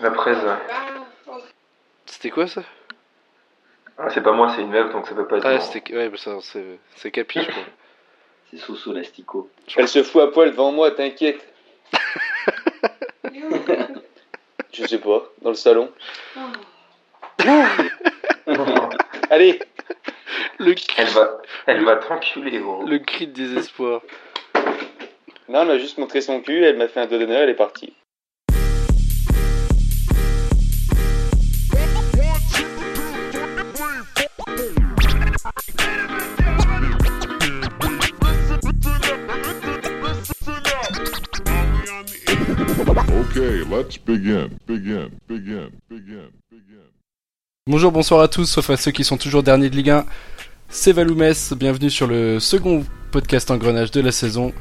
La 0.00 0.10
presse. 0.10 0.38
C'était 2.06 2.30
quoi 2.30 2.46
ça? 2.46 2.62
Ah, 3.98 4.10
c'est 4.10 4.20
pas 4.22 4.32
moi, 4.32 4.52
c'est 4.54 4.60
une 4.62 4.70
meuf, 4.70 4.92
donc 4.92 5.06
ça 5.06 5.14
peut 5.14 5.26
pas 5.26 5.38
être. 5.38 5.46
Ah, 5.46 5.52
moi. 5.52 5.60
c'était. 5.60 5.94
Ouais, 5.96 6.08
bah 6.10 6.16
ça, 6.18 6.36
c'est 6.42 6.78
c'est 6.96 7.10
Capi, 7.10 7.40
je 7.42 7.50
crois. 7.50 7.62
C'est 8.50 8.58
Soso 8.58 8.92
l'asticot. 8.92 9.50
Elle 9.76 9.88
se 9.88 10.04
fout 10.04 10.22
à 10.22 10.28
poil 10.28 10.52
devant 10.52 10.70
moi, 10.70 10.92
t'inquiète. 10.92 11.44
Je 14.72 14.86
sais 14.86 14.98
pas, 14.98 15.24
dans 15.42 15.48
le 15.50 15.56
salon. 15.56 15.90
Allez, 19.30 19.58
Le, 20.58 20.74
Elle 20.96 21.08
va, 21.08 21.38
elle 21.66 21.84
va 21.84 21.96
t'enculer, 21.96 22.58
gros. 22.60 22.84
le 22.86 22.98
cri 23.00 23.26
de 23.26 23.32
désespoir. 23.32 24.02
non, 25.48 25.62
elle 25.62 25.66
m'a 25.68 25.78
juste 25.78 25.98
montré 25.98 26.20
son 26.20 26.40
cul, 26.40 26.62
elle 26.62 26.76
m'a 26.76 26.86
fait 26.86 27.00
un 27.00 27.06
doigt 27.06 27.18
d'honneur, 27.18 27.40
elle 27.42 27.50
est 27.50 27.54
partie. 27.54 27.94
Okay, 43.46 43.62
let's 43.70 43.96
begin. 43.96 44.48
Begin. 44.66 45.08
Begin. 45.28 45.70
Begin. 45.88 46.30
Begin. 46.50 46.82
Bonjour, 47.68 47.92
bonsoir 47.92 48.20
à 48.20 48.26
tous, 48.26 48.44
sauf 48.44 48.70
à 48.70 48.76
ceux 48.76 48.90
qui 48.90 49.04
sont 49.04 49.16
toujours 49.16 49.44
derniers 49.44 49.70
de 49.70 49.76
Ligue 49.76 49.90
1. 49.90 50.04
C'est 50.68 50.90
Valoumès, 50.90 51.52
bienvenue 51.52 51.90
sur 51.90 52.08
le 52.08 52.40
second 52.40 52.84
podcast 53.12 53.52
engrenage 53.52 53.92
de 53.92 54.00
la 54.00 54.10
saison. 54.10 54.52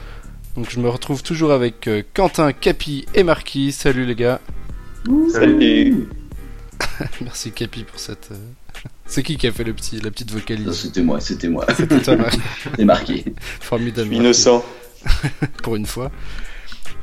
Donc 0.56 0.70
je 0.70 0.80
me 0.80 0.88
retrouve 0.88 1.24
toujours 1.24 1.52
avec 1.52 1.88
euh, 1.88 2.04
Quentin, 2.14 2.54
Capi 2.54 3.08
et 3.16 3.24
Marquis. 3.24 3.72
Salut 3.72 4.06
les 4.06 4.14
gars. 4.14 4.40
Salut. 5.32 6.08
Merci 7.22 7.52
Capi 7.54 7.86
pour 7.86 8.00
cette. 8.00 8.30
euh, 8.34 8.36
C'est 9.08 9.24
qui 9.24 9.38
qui 9.38 9.48
a 9.48 9.52
fait 9.52 9.64
le 9.64 9.74
petit, 9.74 10.00
la 10.00 10.12
petite 10.12 10.32
Non, 10.32 10.38
vocalise 10.38 10.72
C'était 10.74 11.02
moi, 11.02 11.20
c'était 11.20 11.50
moi. 11.50 11.66
C'était 11.76 12.02
toi, 12.02 12.18
Marquis. 12.18 12.40
C'est 12.78 12.86
marqué. 12.86 13.26
Formidable. 13.62 14.10
Marquis. 14.10 14.22
Innocent. 14.22 14.64
pour 15.64 15.76
une 15.76 15.88
fois. 15.88 16.12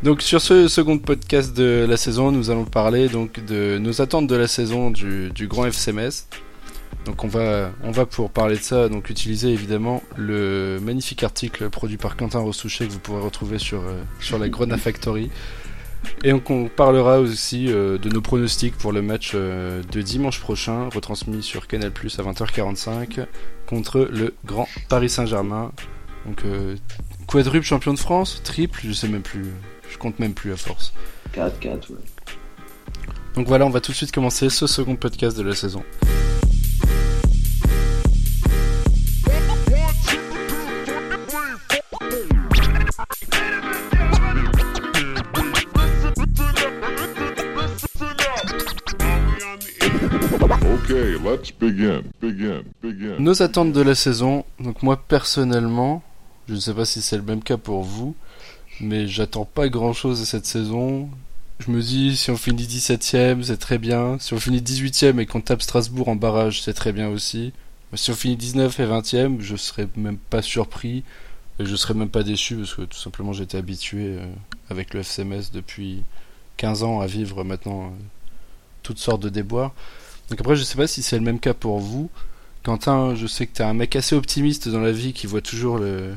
Donc 0.02 0.20
sur 0.20 0.40
ce 0.40 0.66
second 0.66 0.98
podcast 0.98 1.56
de 1.56 1.86
la 1.88 1.96
saison, 1.96 2.32
nous 2.32 2.50
allons 2.50 2.64
parler 2.64 3.08
donc 3.08 3.38
de 3.44 3.78
nos 3.78 4.02
attentes 4.02 4.26
de 4.26 4.34
la 4.34 4.48
saison 4.48 4.90
du, 4.90 5.46
grand 5.46 5.66
FC 5.66 5.92
Metz. 5.92 6.26
Donc 7.04 7.22
on 7.22 7.28
va, 7.28 7.70
on 7.84 7.92
va 7.92 8.04
pour 8.04 8.30
parler 8.30 8.56
de 8.56 8.62
ça 8.62 8.88
donc 8.88 9.10
utiliser 9.10 9.50
évidemment 9.50 10.02
le 10.16 10.80
magnifique 10.82 11.22
article 11.22 11.70
produit 11.70 11.98
par 11.98 12.16
Quentin 12.16 12.40
Rossouchet 12.40 12.88
que 12.88 12.92
vous 12.92 12.98
pourrez 12.98 13.20
retrouver 13.20 13.58
sur, 13.58 13.80
euh, 13.80 14.02
sur 14.18 14.40
la 14.40 14.48
Grona 14.48 14.76
Factory. 14.76 15.30
Et 16.24 16.32
on 16.32 16.40
parlera 16.68 17.20
aussi 17.20 17.68
euh, 17.68 17.96
de 17.96 18.08
nos 18.08 18.20
pronostics 18.20 18.76
pour 18.76 18.90
le 18.90 19.02
match 19.02 19.32
euh, 19.36 19.84
de 19.92 20.02
dimanche 20.02 20.40
prochain, 20.40 20.88
retransmis 20.92 21.44
sur 21.44 21.68
Canal 21.68 21.92
Plus 21.92 22.18
à 22.18 22.24
20h45 22.24 23.24
contre 23.66 24.08
le 24.12 24.34
Grand 24.44 24.66
Paris 24.88 25.10
Saint-Germain. 25.10 25.70
Donc 26.26 26.42
quadruple 27.28 27.66
champion 27.66 27.94
de 27.94 27.98
France, 27.98 28.40
triple, 28.44 28.80
je 28.84 28.92
sais 28.92 29.08
même 29.08 29.22
plus, 29.22 29.46
je 29.92 29.98
compte 29.98 30.18
même 30.18 30.34
plus 30.34 30.52
à 30.52 30.56
force. 30.56 30.92
4, 31.32 31.58
4, 31.60 31.90
ouais. 31.90 31.96
Donc 33.34 33.46
voilà, 33.46 33.66
on 33.66 33.70
va 33.70 33.80
tout 33.80 33.92
de 33.92 33.96
suite 33.96 34.12
commencer 34.12 34.50
ce 34.50 34.66
second 34.66 34.96
podcast 34.96 35.36
de 35.36 35.42
la 35.42 35.54
saison. 35.54 35.82
Okay, 50.84 51.16
let's 51.18 51.52
begin. 51.52 52.02
Begin. 52.20 52.62
Begin. 52.82 53.16
Nos 53.18 53.42
attentes 53.42 53.72
de 53.72 53.80
la 53.80 53.94
saison, 53.94 54.44
donc 54.60 54.82
moi 54.82 54.96
personnellement, 54.96 56.02
je 56.48 56.54
ne 56.54 56.60
sais 56.60 56.74
pas 56.74 56.84
si 56.84 57.00
c'est 57.00 57.16
le 57.16 57.22
même 57.22 57.42
cas 57.42 57.56
pour 57.56 57.82
vous, 57.82 58.14
mais 58.82 59.06
j'attends 59.06 59.44
pas 59.44 59.68
grand 59.68 59.92
chose 59.92 60.20
de 60.20 60.24
cette 60.24 60.46
saison. 60.46 61.08
Je 61.60 61.70
me 61.70 61.80
dis, 61.80 62.16
si 62.16 62.30
on 62.30 62.36
finit 62.36 62.64
17ème, 62.64 63.42
c'est 63.42 63.56
très 63.56 63.78
bien. 63.78 64.18
Si 64.18 64.34
on 64.34 64.38
finit 64.38 64.60
18ème 64.60 65.20
et 65.20 65.26
qu'on 65.26 65.40
tape 65.40 65.62
Strasbourg 65.62 66.08
en 66.08 66.16
barrage, 66.16 66.62
c'est 66.62 66.74
très 66.74 66.92
bien 66.92 67.08
aussi. 67.08 67.52
Si 67.94 68.10
on 68.10 68.14
finit 68.14 68.36
19 68.36 68.80
et 68.80 68.86
20ème, 68.86 69.40
je 69.40 69.54
serais 69.54 69.88
même 69.96 70.16
pas 70.16 70.42
surpris. 70.42 71.04
Et 71.60 71.66
je 71.66 71.76
serais 71.76 71.94
même 71.94 72.08
pas 72.08 72.22
déçu 72.22 72.56
parce 72.56 72.74
que 72.74 72.82
tout 72.82 72.98
simplement 72.98 73.32
j'étais 73.32 73.58
habitué 73.58 74.16
euh, 74.18 74.26
avec 74.70 74.94
le 74.94 75.00
FCMS 75.00 75.52
depuis 75.52 76.02
15 76.56 76.82
ans 76.82 77.00
à 77.00 77.06
vivre 77.06 77.44
maintenant 77.44 77.84
euh, 77.84 77.88
toutes 78.82 78.98
sortes 78.98 79.22
de 79.22 79.28
déboires. 79.28 79.72
Donc 80.30 80.40
après, 80.40 80.56
je 80.56 80.64
sais 80.64 80.76
pas 80.76 80.86
si 80.86 81.02
c'est 81.02 81.18
le 81.18 81.24
même 81.24 81.38
cas 81.38 81.54
pour 81.54 81.78
vous. 81.78 82.10
Quentin, 82.62 83.14
je 83.14 83.26
sais 83.26 83.46
que 83.46 83.52
t'es 83.52 83.62
un 83.62 83.74
mec 83.74 83.94
assez 83.96 84.16
optimiste 84.16 84.68
dans 84.68 84.80
la 84.80 84.92
vie 84.92 85.12
qui 85.12 85.26
voit 85.26 85.42
toujours 85.42 85.78
le, 85.78 86.14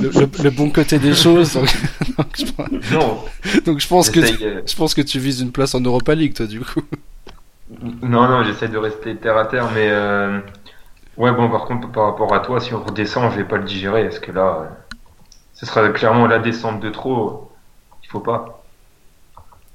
le, 0.00 0.08
le- 0.10 0.42
le 0.42 0.50
bon 0.50 0.70
côté 0.70 0.98
des 0.98 1.14
choses. 1.14 1.54
Donc, 1.54 1.74
donc 2.18 2.26
je, 2.36 2.44
pense- 2.52 2.90
Non, 2.92 3.24
donc 3.64 3.80
je 3.80 3.88
pense 3.88 4.10
que 4.10 4.20
tu, 4.20 4.44
euh, 4.44 4.62
je 4.66 4.74
pense 4.76 4.94
que 4.94 5.02
tu 5.02 5.18
vises 5.18 5.40
une 5.40 5.52
place 5.52 5.74
en 5.74 5.80
Europa 5.80 6.14
League, 6.14 6.34
toi, 6.34 6.46
du 6.46 6.60
coup. 6.60 6.82
non, 8.02 8.28
non, 8.28 8.42
j'essaie 8.44 8.68
de 8.68 8.78
rester 8.78 9.16
terre 9.16 9.36
à 9.36 9.46
terre, 9.46 9.70
mais 9.74 9.88
euh, 9.90 10.40
ouais, 11.16 11.32
bon, 11.32 11.50
par 11.50 11.64
contre, 11.64 11.90
par 11.90 12.06
rapport 12.06 12.34
à 12.34 12.40
toi, 12.40 12.60
si 12.60 12.74
on 12.74 12.82
redescend, 12.82 13.30
je 13.32 13.36
vais 13.36 13.44
pas 13.44 13.56
le 13.56 13.64
digérer, 13.64 14.04
parce 14.04 14.18
que 14.18 14.32
là, 14.32 14.58
euh, 14.62 14.96
ce 15.54 15.66
sera 15.66 15.88
clairement 15.90 16.26
la 16.26 16.38
descente 16.38 16.80
de 16.80 16.90
trop. 16.90 17.50
Il 18.02 18.08
faut 18.08 18.20
pas. 18.20 18.62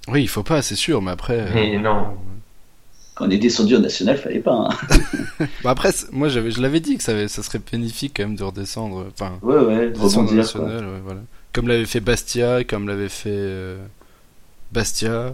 Oui, 0.07 0.21
il 0.23 0.27
faut 0.27 0.43
pas, 0.43 0.61
c'est 0.61 0.75
sûr, 0.75 1.01
mais 1.01 1.11
après. 1.11 1.39
euh, 1.39 1.51
Mais 1.53 1.77
non. 1.77 2.17
Quand 3.19 3.27
on 3.27 3.29
est 3.31 3.37
descendu 3.37 3.75
en 3.75 3.81
national, 3.81 4.17
fallait 4.17 4.39
pas. 4.39 4.69
Hein. 4.69 5.45
bah 5.63 5.71
après, 5.71 5.91
moi, 6.13 6.29
j'avais, 6.29 6.51
je 6.51 6.61
l'avais 6.61 6.79
dit 6.79 6.95
que 6.97 7.03
ça, 7.03 7.11
avait- 7.11 7.27
ça 7.27 7.43
serait 7.43 7.59
bénéfique 7.71 8.13
quand 8.15 8.23
même 8.23 8.35
de 8.37 8.43
redescendre. 8.43 9.05
Enfin, 9.13 9.33
Ouais, 9.41 9.57
ouais, 9.57 9.87
de 9.87 9.91
descendre 9.91 10.05
en 10.15 10.21
rebondir. 10.21 10.35
national, 10.37 10.85
ouais, 10.85 11.01
voilà. 11.03 11.19
Comme 11.51 11.67
l'avait 11.67 11.85
fait 11.85 11.99
Bastia, 11.99 12.63
comme 12.63 12.87
l'avait 12.87 13.09
fait 13.09 13.29
euh, 13.33 13.77
Bastia, 14.71 15.33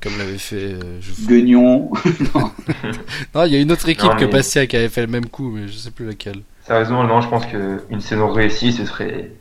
comme 0.00 0.16
l'avait 0.18 0.38
fait. 0.38 0.74
euh, 0.74 1.00
je- 1.00 1.26
Guignon. 1.26 1.90
Non, 3.34 3.44
il 3.44 3.52
y 3.52 3.56
a 3.56 3.60
une 3.60 3.72
autre 3.72 3.88
équipe 3.88 4.04
Non, 4.10 4.16
que 4.16 4.24
Bastia 4.26 4.66
qui 4.68 4.76
avait 4.76 4.88
fait 4.88 5.00
le 5.00 5.06
même 5.08 5.26
coup, 5.26 5.50
mais 5.50 5.66
je 5.68 5.72
sais 5.76 5.90
plus 5.90 6.06
laquelle. 6.06 6.42
Sérieusement, 6.66 7.02
non, 7.04 7.20
je 7.20 7.28
pense 7.28 7.46
qu'une 7.46 8.00
saison 8.00 8.30
réussie, 8.30 8.72
ce 8.72 8.84
serait 8.84 9.32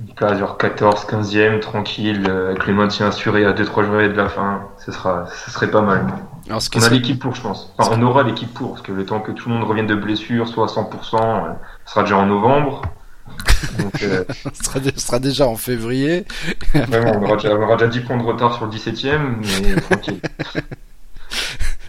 une 0.00 0.14
place 0.14 0.38
genre 0.38 0.56
14, 0.56 1.04
15e, 1.04 1.60
tranquille, 1.60 2.24
euh, 2.28 2.50
avec 2.52 2.66
le 2.66 2.72
maintien 2.74 3.08
assuré 3.08 3.44
à 3.44 3.52
2-3 3.52 3.84
journées 3.84 4.08
de 4.08 4.14
la 4.14 4.28
fin. 4.28 4.62
Ce, 4.84 4.92
sera, 4.92 5.28
ce 5.44 5.50
serait 5.50 5.70
pas 5.70 5.82
mal. 5.82 6.06
Alors, 6.48 6.60
ce 6.62 6.68
qui 6.70 6.78
On 6.78 6.80
a 6.80 6.84
serait- 6.86 6.96
l'équipe 6.96 7.18
pour, 7.20 7.34
je 7.34 7.40
pense. 7.42 7.72
Enfin, 7.78 7.96
on 7.98 8.02
aura 8.02 8.22
l'équipe 8.22 8.52
pour, 8.52 8.70
parce 8.72 8.82
que 8.82 8.92
le 8.92 9.04
temps 9.06 9.20
que 9.20 9.32
tout 9.32 9.48
le 9.48 9.54
monde 9.56 9.64
revienne 9.68 9.86
de 9.86 9.94
blessure, 9.94 10.48
soit 10.48 10.64
à 10.64 10.68
100%, 10.68 11.46
euh, 11.46 11.52
ce 11.86 11.92
sera 11.92 12.02
déjà 12.02 12.16
en 12.18 12.26
novembre. 12.26 12.82
Donc, 13.78 14.02
euh, 14.02 14.24
ce 14.52 14.64
sera, 14.64 14.80
ce 14.82 15.00
sera 15.00 15.18
déjà 15.20 15.46
en 15.46 15.56
février. 15.56 16.24
vraiment, 16.74 17.12
on 17.18 17.22
aura, 17.24 17.36
déjà, 17.36 17.54
on 17.54 17.62
aura 17.62 17.76
déjà 17.76 17.88
10 17.88 18.00
points 18.00 18.16
de 18.18 18.22
retard 18.24 18.54
sur 18.56 18.66
le 18.66 18.72
17e, 18.72 19.36
mais 19.40 19.80
tranquille. 19.82 20.20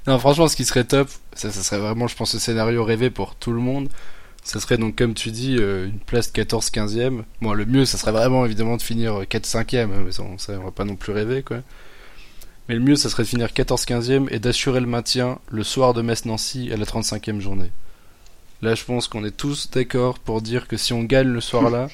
Non, 0.06 0.20
franchement, 0.20 0.48
ce 0.48 0.56
qui 0.56 0.66
serait 0.66 0.84
top, 0.84 1.08
ça, 1.34 1.50
ça 1.50 1.64
serait 1.64 1.80
vraiment, 1.80 2.08
je 2.08 2.16
pense, 2.16 2.34
le 2.34 2.40
scénario 2.40 2.84
rêvé 2.84 3.10
pour 3.10 3.36
tout 3.36 3.52
le 3.54 3.60
monde. 3.60 3.88
Ça 4.44 4.60
serait 4.60 4.78
donc, 4.78 4.98
comme 4.98 5.14
tu 5.14 5.32
dis, 5.32 5.56
euh, 5.58 5.86
une 5.86 6.00
place 6.00 6.30
14-15e. 6.34 7.24
Bon, 7.42 7.54
le 7.54 7.66
mieux, 7.66 7.86
ça 7.86 7.98
serait 7.98 8.12
vraiment 8.12 8.46
évidemment 8.46 8.76
de 8.76 8.82
finir 8.82 9.22
4-5e, 9.24 9.88
mais 10.06 10.12
ça, 10.12 10.24
on, 10.24 10.38
ça, 10.38 10.54
on 10.60 10.66
va 10.66 10.72
pas 10.72 10.84
non 10.84 10.96
plus 10.98 11.14
rêver, 11.14 11.42
quoi. 11.44 11.58
Mais 12.70 12.76
le 12.76 12.82
mieux, 12.82 12.96
ça 12.96 13.10
serait 13.10 13.24
de 13.24 13.28
finir 13.28 13.50
14-15e 13.50 14.28
et 14.32 14.40
d'assurer 14.40 14.80
le 14.80 14.86
maintien 14.88 15.40
le 15.50 15.64
soir 15.64 15.94
de 15.94 16.02
Metz-Nancy 16.02 16.72
à 16.72 16.78
la 16.78 16.86
35e 16.86 17.40
journée. 17.40 17.72
Là, 18.62 18.76
je 18.76 18.86
pense 18.86 19.08
qu'on 19.08 19.26
est 19.26 19.36
tous 19.36 19.70
d'accord 19.72 20.20
pour 20.20 20.42
dire 20.42 20.68
que 20.68 20.78
si 20.78 20.94
on 20.94 21.04
gagne 21.04 21.28
le 21.28 21.42
soir-là, 21.42 21.90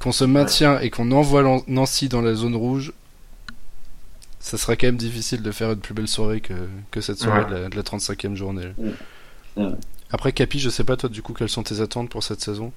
qu'on 0.00 0.10
se 0.10 0.24
maintient 0.24 0.80
et 0.80 0.90
qu'on 0.90 1.12
envoie 1.12 1.62
Nancy 1.68 2.08
dans 2.08 2.20
la 2.20 2.34
zone 2.34 2.56
rouge, 2.56 2.92
ça 4.40 4.58
sera 4.58 4.76
quand 4.76 4.88
même 4.88 4.96
difficile 4.96 5.42
de 5.42 5.50
faire 5.52 5.72
une 5.72 5.78
plus 5.78 5.94
belle 5.94 6.08
soirée 6.08 6.40
que, 6.40 6.54
que 6.90 7.00
cette 7.00 7.18
soirée 7.18 7.44
de, 7.44 7.54
la, 7.54 7.68
de 7.68 7.76
la 7.76 7.82
35e 7.82 8.34
journée. 8.34 8.72
Après, 10.10 10.32
Capi, 10.32 10.58
je 10.58 10.70
sais 10.70 10.84
pas 10.84 10.96
toi 10.96 11.08
du 11.08 11.22
coup 11.22 11.34
quelles 11.34 11.48
sont 11.48 11.62
tes 11.62 11.80
attentes 11.80 12.08
pour 12.10 12.22
cette 12.22 12.40
saison? 12.40 12.72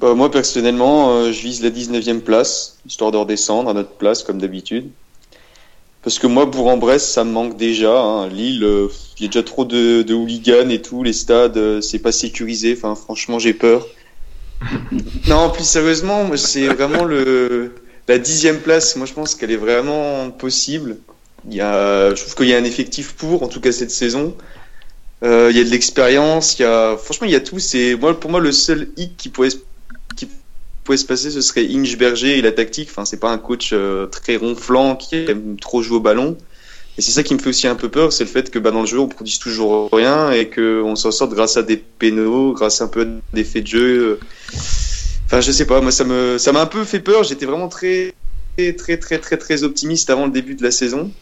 Bah, 0.00 0.14
moi, 0.14 0.30
personnellement, 0.30 1.10
euh, 1.10 1.32
je 1.32 1.42
vise 1.42 1.62
la 1.62 1.70
19e 1.70 2.20
place, 2.20 2.78
histoire 2.86 3.10
de 3.10 3.16
redescendre 3.16 3.70
à 3.70 3.74
notre 3.74 3.90
place, 3.90 4.22
comme 4.22 4.38
d'habitude. 4.38 4.90
Parce 6.02 6.18
que 6.18 6.26
moi, 6.26 6.46
Bourg-en-Bresse, 6.46 7.08
ça 7.10 7.24
me 7.24 7.32
manque 7.32 7.56
déjà. 7.56 8.00
hein. 8.00 8.28
Lille, 8.28 8.64
euh, 8.64 8.88
il 9.18 9.24
y 9.24 9.26
a 9.26 9.28
déjà 9.28 9.42
trop 9.42 9.64
de, 9.64 10.02
de 10.02 10.14
hooligans 10.14 10.70
et 10.70 10.80
tout. 10.80 11.02
Les 11.02 11.12
stades, 11.12 11.56
euh, 11.56 11.80
c'est 11.80 11.98
pas 11.98 12.12
sécurisé. 12.12 12.74
Enfin, 12.76 12.94
franchement, 12.94 13.38
j'ai 13.38 13.54
peur. 13.54 13.86
non, 15.28 15.50
plus 15.50 15.64
sérieusement, 15.64 16.28
c'est 16.36 16.66
vraiment 16.68 17.04
le 17.04 17.74
la 18.08 18.18
dixième 18.18 18.60
place. 18.60 18.96
Moi, 18.96 19.06
je 19.06 19.12
pense 19.12 19.34
qu'elle 19.34 19.50
est 19.50 19.56
vraiment 19.56 20.30
possible. 20.30 20.98
Il 21.48 21.54
y 21.54 21.60
a, 21.60 22.14
je 22.14 22.20
trouve 22.22 22.34
qu'il 22.34 22.48
y 22.48 22.54
a 22.54 22.58
un 22.58 22.64
effectif 22.64 23.14
pour, 23.14 23.42
en 23.42 23.48
tout 23.48 23.60
cas 23.60 23.72
cette 23.72 23.90
saison. 23.90 24.34
Euh, 25.24 25.48
il 25.50 25.56
y 25.56 25.60
a 25.60 25.64
de 25.64 25.70
l'expérience. 25.70 26.58
Il 26.58 26.62
y 26.62 26.64
a, 26.64 26.96
franchement, 26.96 27.26
il 27.26 27.32
y 27.32 27.36
a 27.36 27.40
tout. 27.40 27.58
C'est 27.58 27.96
moi, 27.96 28.18
pour 28.18 28.30
moi, 28.30 28.40
le 28.40 28.52
seul 28.52 28.88
hic 28.96 29.16
qui 29.16 29.28
pourrait 29.28 29.50
qui 30.16 30.28
pouvait 30.88 30.96
se 30.96 31.04
passer, 31.04 31.30
ce 31.30 31.42
serait 31.42 31.66
Inge 31.70 31.98
Berger 31.98 32.38
et 32.38 32.40
la 32.40 32.50
tactique. 32.50 32.88
Enfin, 32.90 33.04
c'est 33.04 33.20
pas 33.20 33.30
un 33.30 33.36
coach 33.36 33.70
euh, 33.74 34.06
très 34.06 34.36
ronflant 34.36 34.96
qui 34.96 35.16
aime 35.16 35.56
trop 35.60 35.82
jouer 35.82 35.98
au 35.98 36.00
ballon. 36.00 36.38
Et 36.96 37.02
c'est 37.02 37.12
ça 37.12 37.22
qui 37.22 37.34
me 37.34 37.38
fait 37.38 37.50
aussi 37.50 37.66
un 37.66 37.74
peu 37.74 37.90
peur, 37.90 38.10
c'est 38.10 38.24
le 38.24 38.30
fait 38.30 38.50
que 38.50 38.58
bah, 38.58 38.70
dans 38.70 38.80
le 38.80 38.86
jeu, 38.86 38.98
on 38.98 39.06
produise 39.06 39.38
toujours 39.38 39.90
rien 39.92 40.30
et 40.30 40.48
qu'on 40.48 40.96
s'en 40.96 41.10
sorte 41.10 41.34
grâce 41.34 41.58
à 41.58 41.62
des 41.62 41.76
pénaux, 41.76 42.54
grâce 42.54 42.80
à 42.80 42.84
un 42.84 42.88
peu 42.88 43.02
à 43.02 43.06
des 43.34 43.44
faits 43.44 43.64
de 43.64 43.68
jeu. 43.68 44.20
Enfin, 45.26 45.42
je 45.42 45.52
sais 45.52 45.66
pas, 45.66 45.82
moi 45.82 45.92
ça 45.92 46.04
me 46.04 46.38
ça 46.38 46.52
m'a 46.52 46.62
un 46.62 46.66
peu 46.66 46.82
fait 46.84 47.00
peur. 47.00 47.22
J'étais 47.22 47.44
vraiment 47.44 47.68
très 47.68 48.14
très 48.56 48.72
très 48.72 48.96
très 48.96 49.18
très 49.18 49.36
très 49.36 49.62
optimiste 49.62 50.08
avant 50.08 50.24
le 50.24 50.32
début 50.32 50.54
de 50.54 50.62
la 50.62 50.70
saison. 50.70 51.12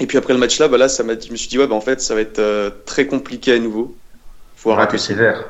Et 0.00 0.06
puis 0.06 0.16
après 0.16 0.32
le 0.32 0.40
match 0.40 0.58
là, 0.58 0.66
bah 0.66 0.78
là, 0.78 0.88
ça 0.88 1.04
m'a, 1.04 1.12
je 1.20 1.30
me 1.30 1.36
suis 1.36 1.48
dit 1.48 1.58
ouais, 1.58 1.66
bah 1.66 1.76
en 1.76 1.82
fait, 1.82 2.00
ça 2.00 2.14
va 2.14 2.22
être 2.22 2.38
euh, 2.38 2.70
très 2.86 3.06
compliqué 3.06 3.52
à 3.52 3.58
nouveau. 3.58 3.94
Faut 4.56 4.72
arrêter 4.72 4.96
sévère. 4.96 5.44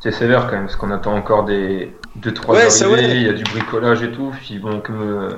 C'est 0.00 0.12
sévère 0.12 0.46
quand 0.46 0.52
même, 0.52 0.64
parce 0.64 0.76
qu'on 0.76 0.90
attend 0.90 1.14
encore 1.14 1.44
des 1.44 1.94
deux 2.16 2.32
trois 2.32 2.56
Ouais, 2.56 2.70
ça, 2.70 2.86
arrivées, 2.86 3.16
il 3.16 3.22
y 3.22 3.28
a 3.28 3.34
du 3.34 3.44
bricolage 3.44 4.02
et 4.02 4.10
tout. 4.10 4.32
Puis 4.42 4.58
bon, 4.58 4.80
comme 4.80 5.02
euh, 5.02 5.30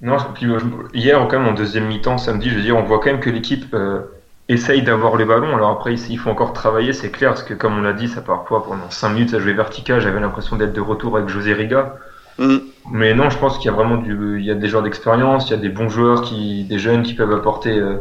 non, 0.00 0.16
puis, 0.34 0.46
euh, 0.46 0.58
hier 0.94 1.18
quand 1.28 1.38
même 1.38 1.48
en 1.48 1.54
deuxième 1.54 1.86
mi-temps, 1.86 2.18
samedi, 2.18 2.50
je 2.50 2.56
veux 2.56 2.62
dire, 2.62 2.76
on 2.76 2.82
voit 2.82 2.98
quand 2.98 3.10
même 3.10 3.20
que 3.20 3.30
l'équipe 3.30 3.72
euh, 3.74 4.00
essaye 4.48 4.82
d'avoir 4.82 5.16
les 5.16 5.24
ballons. 5.24 5.54
Alors 5.54 5.70
après, 5.70 5.94
il 5.94 6.18
faut 6.18 6.30
encore 6.30 6.52
travailler, 6.52 6.92
c'est 6.92 7.10
clair, 7.10 7.30
parce 7.30 7.44
que 7.44 7.54
comme 7.54 7.78
on 7.78 7.82
l'a 7.82 7.92
dit, 7.92 8.08
ça 8.08 8.20
parfois 8.20 8.64
pendant 8.64 8.90
5 8.90 9.10
minutes, 9.10 9.30
ça 9.30 9.38
jouait 9.38 9.52
vertical. 9.52 10.00
J'avais 10.00 10.20
l'impression 10.20 10.56
d'être 10.56 10.72
de 10.72 10.80
retour 10.80 11.16
avec 11.16 11.28
José 11.28 11.52
Riga. 11.52 11.96
Mhm. 12.38 12.62
Mais 12.90 13.14
non, 13.14 13.30
je 13.30 13.38
pense 13.38 13.58
qu'il 13.58 13.66
y 13.66 13.68
a 13.68 13.76
vraiment 13.76 13.96
du, 13.96 14.40
il 14.40 14.44
y 14.44 14.50
a 14.50 14.54
des 14.54 14.68
joueurs 14.68 14.82
d'expérience, 14.82 15.48
il 15.48 15.50
y 15.52 15.54
a 15.54 15.58
des 15.58 15.68
bons 15.68 15.88
joueurs 15.88 16.22
qui, 16.22 16.64
des 16.64 16.78
jeunes 16.78 17.02
qui 17.02 17.14
peuvent 17.14 17.32
apporter 17.32 17.78
euh, 17.78 17.98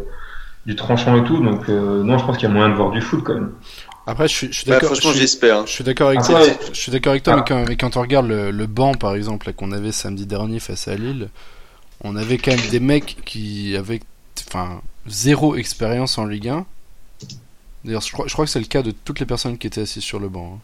du 0.65 0.75
tranchant 0.75 1.15
et 1.18 1.24
tout. 1.24 1.38
Donc 1.38 1.69
euh, 1.69 2.01
non, 2.04 2.18
je 2.18 2.25
pense 2.25 2.38
qu'il 2.38 2.47
y 2.47 2.51
a 2.51 2.54
moyen 2.54 2.69
de 2.69 2.75
voir 2.75 2.89
du 2.89 3.01
foot 3.01 3.21
quand 3.24 3.36
même. 3.36 3.51
Après, 4.11 4.27
je 4.27 4.33
suis, 4.33 4.47
je 4.47 4.59
suis 4.59 4.65
Bah, 4.69 4.75
d'accord. 4.75 4.89
franchement, 4.89 5.09
je 5.11 5.15
suis- 5.15 5.21
j'espère. 5.21 5.57
hein. 5.59 5.63
Je 5.65 5.71
suis 5.71 5.83
d'accord 5.83 6.09
avec 6.09 6.21
toi. 6.21 6.41
Je 6.73 6.79
suis 6.79 6.91
d'accord 6.91 7.11
avec 7.11 7.23
toi, 7.23 7.33
Ah. 7.33 7.37
mais, 7.37 7.43
quand, 7.47 7.65
mais 7.67 7.75
quand 7.77 7.97
on 7.97 8.01
regarde 8.01 8.27
le, 8.27 8.51
le 8.51 8.65
banc, 8.67 8.93
par 8.93 9.15
exemple, 9.15 9.47
là, 9.47 9.53
qu'on 9.53 9.71
avait 9.71 9.91
samedi 9.91 10.25
dernier 10.25 10.59
face 10.59 10.87
à 10.87 10.95
Lille, 10.95 11.29
on 12.03 12.15
avait 12.15 12.37
quand 12.37 12.51
même 12.51 12.69
des 12.69 12.79
mecs 12.79 13.17
qui 13.25 13.75
avaient, 13.77 13.99
enfin, 14.47 14.81
zéro 15.07 15.55
expérience 15.55 16.17
en 16.17 16.25
Ligue 16.25 16.49
1. 16.49 16.65
D'ailleurs, 17.83 18.01
je 18.01 18.11
crois, 18.11 18.25
je 18.27 18.33
crois 18.33 18.45
que 18.45 18.51
c'est 18.51 18.59
le 18.59 18.65
cas 18.65 18.83
de 18.83 18.91
toutes 18.91 19.19
les 19.19 19.25
personnes 19.25 19.57
qui 19.57 19.67
étaient 19.67 19.81
assises 19.81 20.03
sur 20.03 20.19
le 20.19 20.29
banc. 20.29 20.59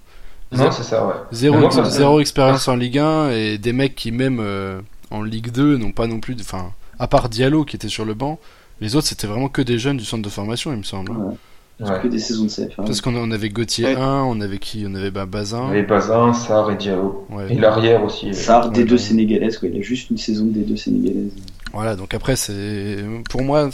hein. 0.53 0.57
Non, 0.57 0.71
c'est 0.71 0.83
ça, 0.83 1.05
ouais. 1.05 1.13
Zéro, 1.31 1.69
zéro 1.89 2.19
expérience 2.21 2.67
en 2.67 2.75
Ligue 2.75 2.99
1 2.99 3.31
et 3.31 3.57
des 3.57 3.73
mecs 3.73 3.95
qui 3.95 4.11
même 4.11 4.39
euh, 4.39 4.79
en 5.11 5.21
Ligue 5.23 5.51
2 5.51 5.77
n'ont 5.77 5.91
pas 5.91 6.07
non 6.07 6.19
plus, 6.21 6.38
enfin, 6.39 6.71
à 6.99 7.07
part 7.07 7.27
Diallo 7.27 7.65
qui 7.65 7.75
était 7.75 7.89
sur 7.89 8.05
le 8.05 8.13
banc, 8.13 8.39
les 8.79 8.95
autres 8.95 9.07
c'était 9.07 9.27
vraiment 9.27 9.49
que 9.49 9.61
des 9.61 9.77
jeunes 9.77 9.97
du 9.97 10.05
centre 10.05 10.23
de 10.23 10.29
formation, 10.29 10.71
il 10.71 10.77
me 10.77 10.83
semble. 10.83 11.11
hein. 11.11 11.33
Ouais. 11.79 12.00
Que 12.01 12.07
des 12.07 12.18
saisons 12.19 12.45
de 12.45 12.50
CF. 12.50 12.79
hein. 12.79 12.83
Parce 12.85 13.01
qu'on 13.01 13.15
on 13.15 13.29
avait 13.29 13.50
Gauthier 13.50 13.85
Ouais. 13.85 13.95
1, 13.95 14.24
on 14.24 14.41
avait 14.41 14.57
qui 14.57 14.85
On 14.88 14.95
avait 14.95 15.12
bah, 15.12 15.25
Bazin. 15.27 15.71
Et 15.74 15.83
Bazin, 15.83 16.33
Sarr 16.33 16.71
et 16.71 16.75
Diallo. 16.75 17.27
Ouais. 17.29 17.53
Et 17.53 17.56
l'arrière 17.56 18.03
aussi. 18.03 18.33
Sarr, 18.33 18.71
des 18.71 18.83
deux 18.83 18.97
sénégalaises, 18.97 19.57
quoi. 19.59 19.69
Il 19.69 19.77
a 19.77 19.81
juste 19.83 20.09
une 20.09 20.18
saison 20.18 20.45
des 20.45 20.62
deux 20.62 20.75
sénégalaises. 20.77 21.31
Voilà, 21.74 21.95
donc 21.95 22.13
après, 22.15 22.35
c'est 22.35 22.97
pour 23.29 23.44
moi, 23.44 23.69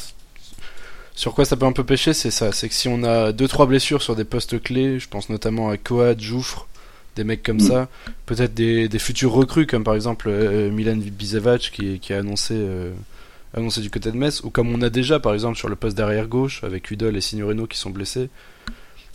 sur 1.16 1.34
quoi 1.34 1.46
ça 1.46 1.56
peut 1.56 1.66
un 1.66 1.72
peu 1.72 1.84
pêcher, 1.86 2.14
c'est 2.14 2.32
ça. 2.32 2.52
C'est 2.52 2.68
que 2.68 2.74
si 2.76 2.88
on 2.90 3.04
a 3.04 3.32
deux 3.32 3.48
trois 3.48 3.68
blessures 3.68 4.02
sur 4.02 4.16
des 4.16 4.26
postes 4.26 4.62
clés, 4.62 5.00
je 5.00 5.08
pense 5.08 5.30
notamment 5.30 5.70
à 5.70 5.78
Coad, 5.78 6.20
Jouffre, 6.20 6.68
des 7.16 7.24
mecs 7.24 7.44
comme 7.44 7.58
Mm. 7.58 7.68
ça, 7.70 7.88
peut-être 8.26 8.54
des, 8.54 8.90
des 8.90 9.00
futurs 9.00 9.32
recrues 9.32 9.68
comme 9.68 9.84
par 9.84 9.94
exemple 9.96 10.28
euh, 10.30 10.72
Milan 10.72 10.98
Bizevac 10.98 11.72
qui, 11.74 12.00
qui 12.00 12.12
a 12.14 12.18
annoncé 12.18 12.56
euh, 12.58 12.92
annoncé 13.54 13.82
du 13.82 13.90
côté 13.90 14.12
de 14.12 14.18
Metz, 14.18 14.42
ou 14.44 14.50
comme 14.50 14.74
on 14.74 14.82
a 14.82 14.90
déjà 14.90 15.20
par 15.20 15.34
exemple 15.34 15.58
sur 15.58 15.70
le 15.70 15.76
poste 15.76 15.98
d'arrière 15.98 16.28
gauche 16.28 16.64
avec 16.64 16.90
Udol 16.92 17.16
et 17.16 17.22
Signorino 17.22 17.68
qui 17.68 17.78
sont 17.78 17.90
blessés. 17.90 18.30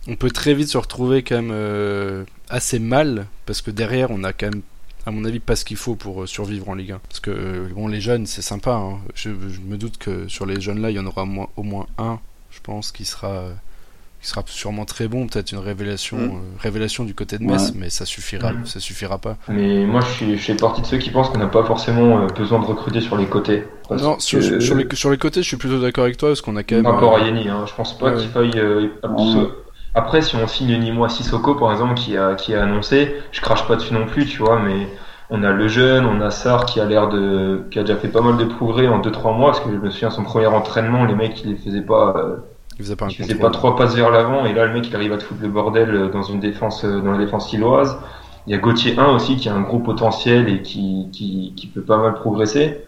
On 0.07 0.17
peut 0.17 0.31
très 0.31 0.55
vite 0.55 0.69
se 0.69 0.79
retrouver 0.79 1.23
quand 1.23 1.37
même 1.37 1.51
euh, 1.53 2.25
assez 2.49 2.79
mal 2.79 3.27
parce 3.47 3.63
que 3.63 3.71
derrière 3.71 4.11
on 4.11 4.25
a 4.25 4.33
quand 4.33 4.51
même 4.51 4.63
à 5.07 5.11
mon 5.11 5.25
avis 5.25 5.41
pas 5.41 5.57
ce 5.57 5.65
qu'il 5.65 5.77
faut 5.77 5.97
pour 5.97 6.23
euh, 6.23 6.27
survivre 6.27 6.69
en 6.69 6.75
Ligue 6.75 6.93
1 6.93 6.99
parce 7.01 7.21
que 7.21 7.31
euh, 7.31 7.69
bon 7.75 7.89
les 7.89 8.01
jeunes 8.01 8.27
c'est 8.27 8.43
sympa 8.43 8.73
hein. 8.73 9.01
je, 9.15 9.31
me 9.31 9.77
doute 9.77 9.99
que 9.99 10.29
sur 10.29 10.47
les 10.47 10.61
jeunes 10.61 10.81
là 10.81 10.91
il 10.91 10.97
y 10.97 10.99
en 10.99 11.07
aura 11.07 11.23
au 11.57 11.63
moins, 11.63 11.87
un 11.99 12.21
je 12.51 12.61
pense 12.61 12.93
qui 12.93 13.05
sera 13.05 13.51
qui 14.21 14.27
sera 14.29 14.43
sûrement 14.47 14.85
très 14.85 15.07
bon 15.09 15.27
peut-être 15.29 15.53
une 15.53 15.59
révélation 15.59 16.17
Mm. 16.17 16.21
euh, 16.31 16.59
révélation 16.61 17.05
du 17.05 17.15
côté 17.15 17.39
de 17.39 17.45
Metz 17.45 17.69
Ouais. 17.71 17.77
mais 17.77 17.91
ça 17.91 18.05
suffira 18.05 18.53
Mm. 18.53 18.67
ça 18.67 18.81
suffira 18.81 19.19
pas 19.19 19.37
Mais 19.49 19.85
moi, 19.87 20.01
je 20.01 20.09
suis, 20.11 20.37
je 20.39 20.43
fais 20.45 20.55
partie 20.57 20.81
de 20.83 20.87
ceux 20.87 20.99
qui 20.99 21.11
pensent 21.11 21.29
qu'on 21.31 21.39
n'a 21.39 21.47
pas 21.47 21.63
forcément 21.65 22.23
euh, 22.23 22.27
besoin 22.29 22.59
de 22.59 22.65
recruter 22.65 23.01
sur 23.01 23.17
les 23.17 23.27
côtés. 23.27 23.65
Non 23.91 24.19
sur, 24.19 24.39
que- 24.41 24.61
sur 24.61 24.75
les, 24.75 24.87
sur 24.95 25.11
les 25.11 25.19
côtés 25.19 25.43
je 25.43 25.49
suis 25.49 25.57
plutôt 25.57 25.81
d'accord 25.81 26.05
avec 26.05 26.17
toi 26.17 26.31
parce 26.31 26.41
qu'on 26.43 26.57
a 26.57 26.63
quand 26.63 26.75
même 26.77 26.85
Par 26.85 26.95
rapport 26.95 27.17
à 27.17 27.21
Yeni, 27.21 27.49
hein. 27.49 27.65
je 27.67 27.75
pense 27.75 27.97
pas 27.99 28.11
Ouais, 28.13 28.17
qu'il 28.21 28.29
faille. 28.29 28.53
euh. 28.57 28.89
Après, 29.95 30.21
si 30.23 30.37
on 30.37 30.47
signe 30.47 30.79
Nimo 30.79 31.09
Sissoko, 31.09 31.55
par 31.55 31.73
exemple, 31.73 31.95
qui 31.95 32.17
a, 32.17 32.35
qui 32.35 32.55
a 32.55 32.63
annoncé, 32.63 33.15
je 33.33 33.41
crache 33.41 33.67
pas 33.67 33.77
dessus 33.77 33.95
non 33.95 34.07
plus, 34.07 34.27
tu 34.27 34.39
vois, 34.39 34.61
mais 34.61 34.87
on 35.31 35.43
a 35.43 35.51
le 35.51 35.67
jeune, 35.67 36.05
on 36.05 36.21
a 36.21 36.31
Sarr 36.31 36.67
qui 36.67 36.79
a 36.81 36.85
l'air 36.85 37.09
de, 37.09 37.63
qui 37.71 37.79
a 37.79 37.83
déjà 37.83 37.97
fait 37.97 38.09
pas 38.09 38.21
mal 38.21 38.37
de 38.37 38.45
progrès 38.45 38.87
en 38.87 39.01
2-3 39.01 39.37
mois, 39.37 39.53
parce 39.53 39.61
que 39.61 39.71
je 39.71 39.77
me 39.77 39.91
souviens, 39.91 40.11
son 40.11 40.23
premier 40.25 40.47
entraînement, 40.47 41.05
les 41.05 41.15
mecs, 41.15 41.43
ils 41.43 41.51
les 41.51 41.57
faisaient 41.57 41.81
pas, 41.83 42.15
euh, 42.17 42.37
il 42.79 42.85
faisait 42.85 42.97
pas 42.97 43.07
un 43.07 43.39
pas 43.41 43.51
trois 43.51 43.77
passes 43.77 43.95
vers 43.95 44.11
l'avant, 44.11 44.45
et 44.45 44.53
là, 44.53 44.67
le 44.67 44.73
mec, 44.73 44.89
il 44.89 44.95
arrive 44.95 45.13
à 45.13 45.19
te 45.19 45.25
foutre 45.25 45.43
le 45.43 45.49
bordel 45.49 45.95
euh, 45.95 46.09
dans 46.11 46.23
une 46.23 46.39
défense, 46.39 46.85
euh, 46.85 47.01
dans 47.01 47.11
la 47.11 47.19
défense 47.19 47.51
lilloise. 47.53 47.99
Il 48.47 48.53
y 48.53 48.55
a 48.55 48.59
Gauthier 48.59 48.97
1 48.97 49.07
aussi, 49.15 49.37
qui 49.37 49.49
a 49.49 49.55
un 49.55 49.63
gros 49.63 49.81
potentiel 49.81 50.49
et 50.49 50.63
qui, 50.63 51.09
qui, 51.13 51.55
qui 51.57 51.67
peut 51.67 51.83
pas 51.83 51.99
mal 51.99 52.15
progresser. 52.15 52.85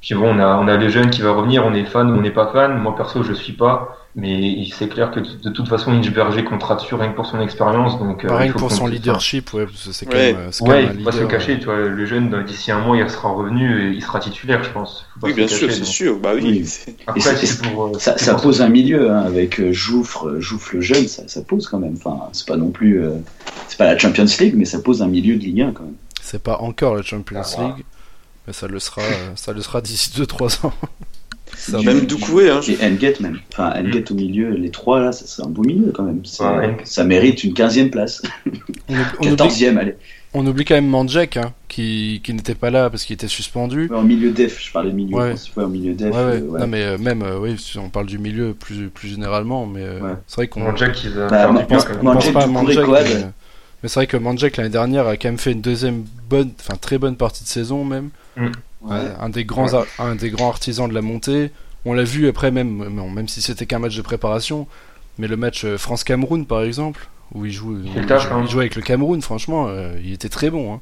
Puis 0.00 0.14
bon, 0.14 0.34
on 0.34 0.38
a, 0.38 0.56
on 0.56 0.66
a 0.66 0.76
le 0.76 0.88
jeune 0.88 1.10
qui 1.10 1.20
va 1.20 1.32
revenir, 1.32 1.64
on 1.66 1.74
est 1.74 1.84
fan 1.84 2.10
ou 2.10 2.14
on 2.14 2.20
n'est 2.22 2.30
pas 2.30 2.50
fan. 2.52 2.78
Moi, 2.78 2.94
perso, 2.96 3.22
je 3.22 3.32
suis 3.34 3.52
pas. 3.52 3.96
Mais 4.16 4.64
c'est 4.74 4.88
clair 4.88 5.12
que 5.12 5.20
de, 5.20 5.50
toute 5.50 5.68
façon, 5.68 5.92
Inchberger 5.92 6.42
comptera 6.42 6.74
dessus 6.74 6.96
rien 6.96 7.10
que 7.10 7.14
pour 7.14 7.26
son 7.26 7.40
expérience. 7.40 7.96
Donc, 8.00 8.24
euh, 8.24 8.44
il 8.44 8.50
faut 8.50 8.58
pour 8.58 8.72
son 8.72 8.88
leadership 8.88 9.52
ouais 9.52 9.66
parce 9.66 9.86
que 9.86 9.92
c'est 9.92 10.04
quand 10.06 10.12
Ouais. 10.16 10.32
même 10.32 10.36
euh, 10.36 10.48
c'est 10.50 10.64
quand 10.64 10.70
Ouais, 10.70 10.82
même 10.86 10.94
il 10.98 11.04
faut 11.04 11.10
pas 11.10 11.16
se 11.16 11.22
cacher. 11.24 11.58
Tu 11.60 11.66
vois, 11.66 11.76
le 11.76 12.04
jeune, 12.06 12.42
d'ici 12.44 12.72
un 12.72 12.80
mois, 12.80 12.96
il 12.96 13.08
sera 13.08 13.28
revenu 13.30 13.88
et 13.88 13.92
il 13.94 14.02
sera 14.02 14.18
titulaire, 14.18 14.64
je 14.64 14.70
pense. 14.70 15.06
Oui, 15.22 15.32
bien 15.32 15.44
cacher, 15.46 15.58
sûr, 15.58 15.72
c'est 15.72 15.84
sûr. 15.84 16.18
Bah 16.18 16.30
oui. 16.34 16.64
Oui. 16.66 17.22
pour. 17.72 17.86
euh, 17.86 17.92
Ça, 18.00 18.18
ça 18.18 18.34
pose 18.34 18.62
un 18.62 18.68
milieu 18.68 19.12
hein, 19.12 19.22
avec 19.24 19.60
euh, 19.60 19.70
Jouffre, 19.72 20.26
euh, 20.28 20.40
Jouffre 20.40 20.74
le 20.74 20.80
jeune, 20.80 21.06
ça, 21.06 21.22
ça 21.28 21.42
pose 21.42 21.68
quand 21.68 21.78
même. 21.78 21.94
Enfin, 21.96 22.18
c'est 22.32 22.48
pas 22.48 22.56
non 22.56 22.70
plus, 22.70 23.04
euh, 23.04 23.12
c'est 23.68 23.78
pas 23.78 23.84
la 23.86 23.96
Champions 23.96 24.26
League, 24.40 24.54
mais 24.56 24.64
ça 24.64 24.80
pose 24.80 25.02
un 25.02 25.08
milieu 25.08 25.36
de 25.36 25.40
Ligue 25.40 25.60
1 25.62 25.70
quand 25.72 25.84
même. 25.84 25.94
c'est 26.20 26.42
pas 26.42 26.58
encore 26.58 26.96
la 26.96 27.02
Champions 27.02 27.42
Ah, 27.58 27.62
League 27.76 27.84
mais 28.46 28.52
ça 28.52 28.66
le 28.68 28.78
sera 28.78 29.02
ça 29.36 29.52
le 29.52 29.60
sera 29.62 29.80
d'ici 29.80 30.10
2-3 30.16 30.66
ans 30.66 30.72
Du- 31.80 31.84
Même 31.84 32.00
du- 32.00 32.06
Doucouré, 32.06 32.48
hein. 32.48 32.60
Et 32.68 32.78
Engate 32.84 33.18
même. 33.20 33.40
Enfin, 33.52 33.72
Engate 33.76 34.10
au 34.12 34.14
milieu, 34.14 34.50
les 34.50 34.70
trois 34.70 35.00
là, 35.00 35.10
ça- 35.12 35.24
c'est 35.26 35.42
un 35.42 35.48
beau 35.48 35.62
milieu 35.62 35.90
quand 35.92 36.04
même. 36.04 36.22
Ouais, 36.40 36.76
ça 36.84 37.02
mérite 37.04 37.42
une 37.42 37.52
15e 37.54 37.90
place. 37.90 38.22
on, 38.88 38.94
oublie- 38.94 39.02
on 39.18 39.22
oublie, 39.24 39.30
14e, 39.36 39.76
allez. 39.76 39.96
on 40.32 40.46
oublie 40.46 40.64
quand 40.64 40.76
même 40.76 40.86
Mandjek 40.86 41.36
hein, 41.38 41.52
qui, 41.68 42.20
qui 42.22 42.32
n'était 42.34 42.54
pas 42.54 42.70
là 42.70 42.88
parce 42.88 43.04
qu'il 43.04 43.14
était 43.14 43.26
suspendu 43.28 43.88
Ouais, 43.90 43.96
en 43.96 44.02
milieu 44.04 44.30
def, 44.30 44.62
je 44.64 44.70
parlais 44.72 44.90
de 44.90 44.94
milieu 44.96 45.14
Ouais. 45.16 45.28
principal, 45.30 45.64
en 45.64 45.68
milieu 45.68 45.92
def. 45.92 46.14
Ouais, 46.14 46.16
ouais. 46.16 46.22
euh, 46.36 46.40
ouais. 46.42 46.60
Non, 46.60 46.66
mais 46.68 46.82
euh, 46.84 46.98
même, 46.98 47.22
euh, 47.22 47.38
oui, 47.40 47.56
si 47.58 47.76
on 47.78 47.88
parle 47.90 48.06
du 48.06 48.18
milieu 48.18 48.54
plus, 48.54 48.88
plus 48.88 49.08
généralement, 49.08 49.66
mais 49.66 49.82
euh, 49.82 50.00
Ouais. 50.00 50.14
c'est 50.28 50.36
vrai 50.36 50.48
qu'on 50.48 50.60
il 50.62 51.10
va 51.10 51.26
Bah, 51.26 51.50
bien, 51.66 51.76
pense- 51.78 51.84
quand 51.84 51.94
même. 51.96 52.06
on 52.08 52.12
pense 52.14 52.28
pas 52.30 52.44
à 52.44 52.46
mais, 52.46 53.24
mais 53.82 53.88
c'est 53.88 53.94
vrai 54.00 54.06
que 54.06 54.16
Mandjek 54.16 54.56
l'année 54.56 54.70
dernière 54.70 55.08
a 55.08 55.16
quand 55.16 55.28
même 55.28 55.36
fait 55.38 55.52
une 55.52 55.62
deuxième 55.62 56.04
bonne, 56.28 56.52
enfin 56.60 56.76
très 56.80 56.96
bonne 56.96 57.16
partie 57.16 57.42
de 57.42 57.48
saison 57.48 57.84
même. 57.84 58.10
Ouais. 58.36 58.50
Ouais, 58.82 59.08
un 59.20 59.28
des 59.28 59.44
grands, 59.44 59.66
un 59.98 60.14
des 60.14 60.30
grands 60.30 60.48
artisans 60.48 60.88
de 60.88 60.94
la 60.94 61.02
montée. 61.02 61.50
On 61.84 61.92
l'a 61.94 62.04
vu 62.04 62.28
après 62.28 62.50
même, 62.50 62.78
bon, 62.90 63.10
même 63.10 63.28
si 63.28 63.42
c'était 63.42 63.66
qu'un 63.66 63.78
match 63.78 63.96
de 63.96 64.02
préparation, 64.02 64.66
mais 65.18 65.26
le 65.28 65.36
match 65.36 65.64
euh, 65.64 65.76
France-Cameroun 65.78 66.46
par 66.46 66.62
exemple, 66.62 67.08
où 67.34 67.44
il 67.46 67.52
joue, 67.52 67.78
il, 67.84 68.06
taf, 68.06 68.22
joue- 68.28 68.34
hein. 68.34 68.42
il 68.44 68.50
joue 68.50 68.60
avec 68.60 68.76
le 68.76 68.82
Cameroun, 68.82 69.20
franchement, 69.22 69.66
euh, 69.68 69.94
il 70.02 70.12
était 70.12 70.28
très 70.28 70.50
bon. 70.50 70.74
Hein. 70.74 70.80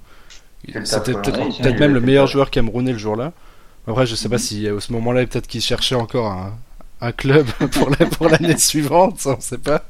C'était 0.84 1.12
taf, 1.12 1.22
peut-être 1.22 1.38
ouais. 1.64 1.72
Même 1.78 1.94
le 1.94 2.00
meilleur 2.00 2.24
taf. 2.26 2.32
joueur 2.32 2.50
camerounais 2.50 2.92
le 2.92 2.98
jour-là. 2.98 3.32
Après, 3.86 4.06
je 4.06 4.14
sais 4.14 4.28
pas 4.28 4.38
si 4.38 4.66
à 4.68 4.78
ce 4.80 4.92
moment-là, 4.92 5.24
peut-être 5.26 5.46
qu'il 5.46 5.60
cherchait 5.62 5.94
encore 5.94 6.30
un, 6.32 6.58
un 7.00 7.12
club 7.12 7.46
pour 7.72 7.90
la- 7.90 8.06
pour 8.06 8.28
l'année 8.28 8.58
suivante, 8.58 9.20
on 9.26 9.40
sait 9.40 9.58
pas. 9.58 9.84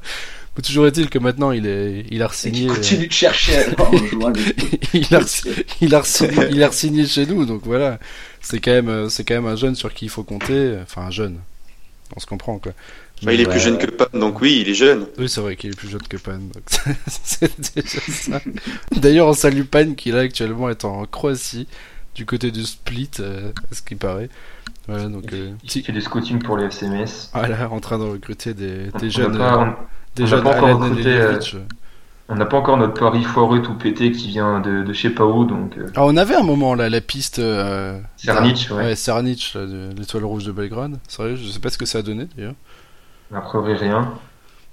Mais 0.57 0.61
toujours 0.63 0.87
est-il 0.87 1.09
que 1.09 1.19
maintenant, 1.19 1.51
il 1.51 1.65
est, 1.67 2.05
il 2.11 2.21
a 2.21 2.25
Et 2.25 2.27
qui 2.29 2.33
re-signé. 2.33 2.67
continue 2.67 3.07
de 3.07 3.11
chercher 3.13 3.55
avec 3.57 3.77
il 4.93 5.15
a, 5.15 5.19
il 5.81 5.95
a 5.95 5.99
re-signé, 6.01 6.47
il 6.51 6.63
a 6.63 6.67
re-signé 6.69 7.05
chez 7.05 7.25
nous, 7.25 7.45
donc 7.45 7.61
voilà. 7.63 7.99
C'est 8.41 8.59
quand 8.59 8.71
même, 8.71 8.89
euh, 8.89 9.09
c'est 9.09 9.23
quand 9.23 9.35
même 9.35 9.45
un 9.47 9.55
jeune 9.55 9.75
sur 9.75 9.93
qui 9.93 10.05
il 10.05 10.09
faut 10.09 10.23
compter. 10.23 10.77
Enfin, 10.83 11.03
un 11.03 11.11
jeune. 11.11 11.37
On 12.15 12.19
se 12.19 12.25
comprend, 12.25 12.57
quoi. 12.57 12.71
Bah, 13.21 13.33
il 13.33 13.41
est 13.41 13.45
Ouais, 13.45 13.51
plus 13.51 13.59
jeune 13.59 13.75
ouais. 13.75 13.85
que 13.85 13.91
Pan, 13.91 14.05
donc 14.17 14.41
oui, 14.41 14.59
il 14.61 14.69
est 14.69 14.73
jeune. 14.73 15.05
Oui, 15.17 15.27
c'est 15.29 15.41
vrai 15.41 15.55
qu'il 15.55 15.69
est 15.71 15.77
plus 15.77 15.89
jeune 15.89 16.01
que 16.01 16.17
Pan. 16.17 16.39
c'est 17.07 17.51
déjà 17.75 17.99
ça. 18.09 18.41
D'ailleurs, 18.95 19.27
on 19.27 19.33
salue 19.33 19.63
Pan 19.63 19.93
qui 19.93 20.11
là 20.11 20.19
actuellement 20.21 20.69
est 20.69 20.85
en 20.85 21.05
Croatie, 21.05 21.67
du 22.15 22.25
côté 22.25 22.49
du 22.51 22.63
Split, 22.63 23.09
euh, 23.19 23.51
à 23.71 23.75
ce 23.75 23.81
qui 23.81 23.95
paraît. 23.95 24.29
Voilà, 24.87 25.05
donc 25.07 25.31
euh, 25.33 25.51
Il 25.63 25.83
fait 25.83 25.91
du 25.91 26.01
scouting 26.01 26.39
pour 26.41 26.57
les 26.57 26.65
FCMS. 26.65 27.29
voilà, 27.33 27.69
en 27.69 27.79
train 27.79 27.99
de 27.99 28.03
recruter 28.05 28.53
des, 28.55 28.87
On- 28.93 28.97
des 28.97 29.07
on 29.07 29.09
jeunes, 29.11 29.37
pas- 29.37 29.53
euh, 29.53 29.65
on- 29.65 29.75
des 30.15 30.23
on 30.33 30.37
n'a 30.37 30.41
pas 30.41 30.49
encore 30.57 30.67
Alan 30.67 30.79
recruté, 30.79 31.09
Elevich. 31.09 31.55
On 32.31 32.35
n'a 32.35 32.45
pas 32.45 32.57
encore 32.57 32.77
notre 32.77 32.93
pari 32.99 33.23
foireux 33.23 33.61
tout 33.63 33.73
pété 33.73 34.11
qui 34.11 34.27
vient 34.27 34.59
de, 34.59 34.83
de 34.83 34.93
je 34.93 35.01
sais 35.01 35.09
pas 35.09 35.25
où, 35.25 35.45
donc 35.45 35.77
euh, 35.77 35.87
Ah, 35.95 36.05
on 36.05 36.15
avait 36.15 36.35
un 36.35 36.43
moment 36.43 36.75
là, 36.75 36.87
la 36.87 37.01
piste. 37.01 37.39
Euh, 37.39 37.99
Cernic, 38.17 38.67
ouais. 38.71 38.77
Ouais, 38.77 38.95
Cernic, 38.95 39.51
là, 39.55 39.65
de 39.65 39.89
l'étoile 39.97 40.25
rouge 40.25 40.43
de 40.45 40.51
Belgrade. 40.51 40.99
Sérieux, 41.07 41.35
je 41.37 41.49
sais 41.49 41.59
pas 41.59 41.69
ce 41.69 41.77
que 41.79 41.85
ça 41.87 41.99
a 41.99 42.01
donné 42.03 42.27
d'ailleurs. 42.37 42.53
a 43.33 43.41
priori 43.41 43.73
rien. 43.73 44.13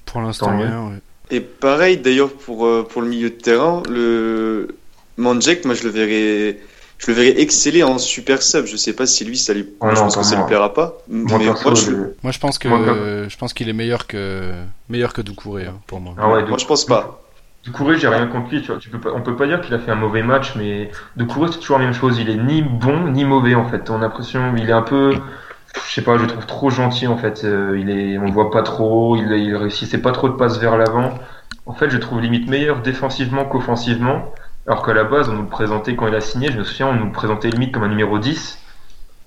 Pour 0.04 0.20
l'instant, 0.20 0.56
rien, 0.56 0.88
ouais. 0.88 1.00
Et 1.30 1.40
pareil, 1.40 1.96
d'ailleurs, 1.96 2.32
pour, 2.32 2.66
euh, 2.66 2.86
pour 2.88 3.02
le 3.02 3.08
milieu 3.08 3.30
de 3.30 3.34
terrain, 3.34 3.82
le 3.88 4.68
Mandjek, 5.16 5.64
moi, 5.64 5.74
je 5.74 5.84
le 5.84 5.90
verrais. 5.90 6.58
Je 6.98 7.08
le 7.08 7.12
verrais 7.14 7.40
exceller 7.40 7.82
en 7.82 7.98
super 7.98 8.42
sub. 8.42 8.66
Je 8.66 8.76
sais 8.76 8.94
pas 8.94 9.06
si 9.06 9.24
lui, 9.24 9.36
ça 9.36 9.52
lui, 9.54 9.68
Oh 9.80 9.86
je 9.90 9.94
non, 9.94 10.02
pense 10.02 10.14
que 10.14 10.20
pas 10.20 10.24
ça 10.24 10.36
moi. 10.36 10.44
lui 10.44 10.48
plaira 10.48 10.72
pas. 10.74 10.94
Moi, 11.08 11.38
mais 11.38 11.44
perso, 11.46 11.64
moi, 11.68 11.74
je, 11.74 11.90
je- 11.90 11.96
Moi, 12.22 12.32
je 12.32 12.38
pense 12.38 12.58
que 12.58 12.68
Moi, 12.68 13.28
je 13.28 13.36
pense 13.36 13.52
qu'il 13.52 13.68
est 13.68 13.72
meilleur 13.74 14.06
que 14.06 14.52
meilleur 14.88 15.12
que 15.12 15.20
Doucouré 15.22 15.66
hein, 15.66 15.74
pour 15.86 16.00
moi. 16.00 16.14
Ah 16.18 16.30
ouais, 16.30 16.44
moi, 16.46 16.58
je 16.58 16.66
pense 16.66 16.84
pas. 16.84 17.22
Doucouré, 17.64 17.98
j'ai 17.98 18.08
rien 18.08 18.26
contre 18.28 18.50
lui. 18.50 18.60
Tu 18.62 18.68
vois, 18.68 18.78
tu 18.78 18.88
peux 18.90 19.00
pas, 19.00 19.10
on 19.14 19.22
peut 19.22 19.34
pas 19.36 19.46
dire 19.46 19.60
qu'il 19.60 19.74
a 19.74 19.78
fait 19.78 19.90
un 19.90 19.96
mauvais 19.96 20.22
match, 20.22 20.54
mais 20.56 20.90
Doucouré, 21.16 21.50
c'est 21.52 21.58
toujours 21.58 21.78
la 21.78 21.84
même 21.84 21.94
chose. 21.94 22.18
Il 22.18 22.30
est 22.30 22.36
ni 22.36 22.62
bon 22.62 23.08
ni 23.10 23.24
mauvais 23.24 23.54
en 23.54 23.68
fait. 23.68 23.90
On 23.90 23.96
a 23.96 23.98
l'impression, 24.02 24.54
il 24.56 24.68
est 24.70 24.72
un 24.72 24.82
peu, 24.82 25.12
je 25.88 25.92
sais 25.94 26.02
pas, 26.02 26.16
je 26.16 26.22
le 26.22 26.28
trouve 26.28 26.46
trop 26.46 26.70
gentil 26.70 27.06
en 27.08 27.16
fait. 27.18 27.42
Euh, 27.44 27.76
il 27.78 27.90
est, 27.90 28.18
on 28.18 28.24
le 28.26 28.32
voit 28.32 28.50
pas 28.50 28.62
trop. 28.62 29.16
Il, 29.16 29.30
il 29.32 29.54
réussissait 29.56 29.98
pas 29.98 30.12
trop 30.12 30.28
de 30.28 30.34
passes 30.34 30.58
vers 30.58 30.76
l'avant. 30.78 31.14
En 31.66 31.74
fait, 31.74 31.90
je 31.90 31.94
le 31.96 32.00
trouve 32.00 32.20
limite 32.20 32.48
meilleur 32.48 32.80
défensivement 32.82 33.44
qu'offensivement. 33.44 34.32
Alors 34.66 34.84
qu'à 34.84 34.94
la 34.94 35.04
base, 35.04 35.28
on 35.28 35.32
nous 35.34 35.42
le 35.42 35.48
présentait 35.48 35.94
quand 35.94 36.08
il 36.08 36.14
a 36.14 36.20
signé. 36.20 36.50
Je 36.50 36.58
me 36.58 36.64
souviens, 36.64 36.88
on 36.88 36.94
nous 36.94 37.06
le 37.06 37.12
présentait 37.12 37.50
limite 37.50 37.72
comme 37.72 37.84
un 37.84 37.88
numéro 37.88 38.18
10. 38.18 38.58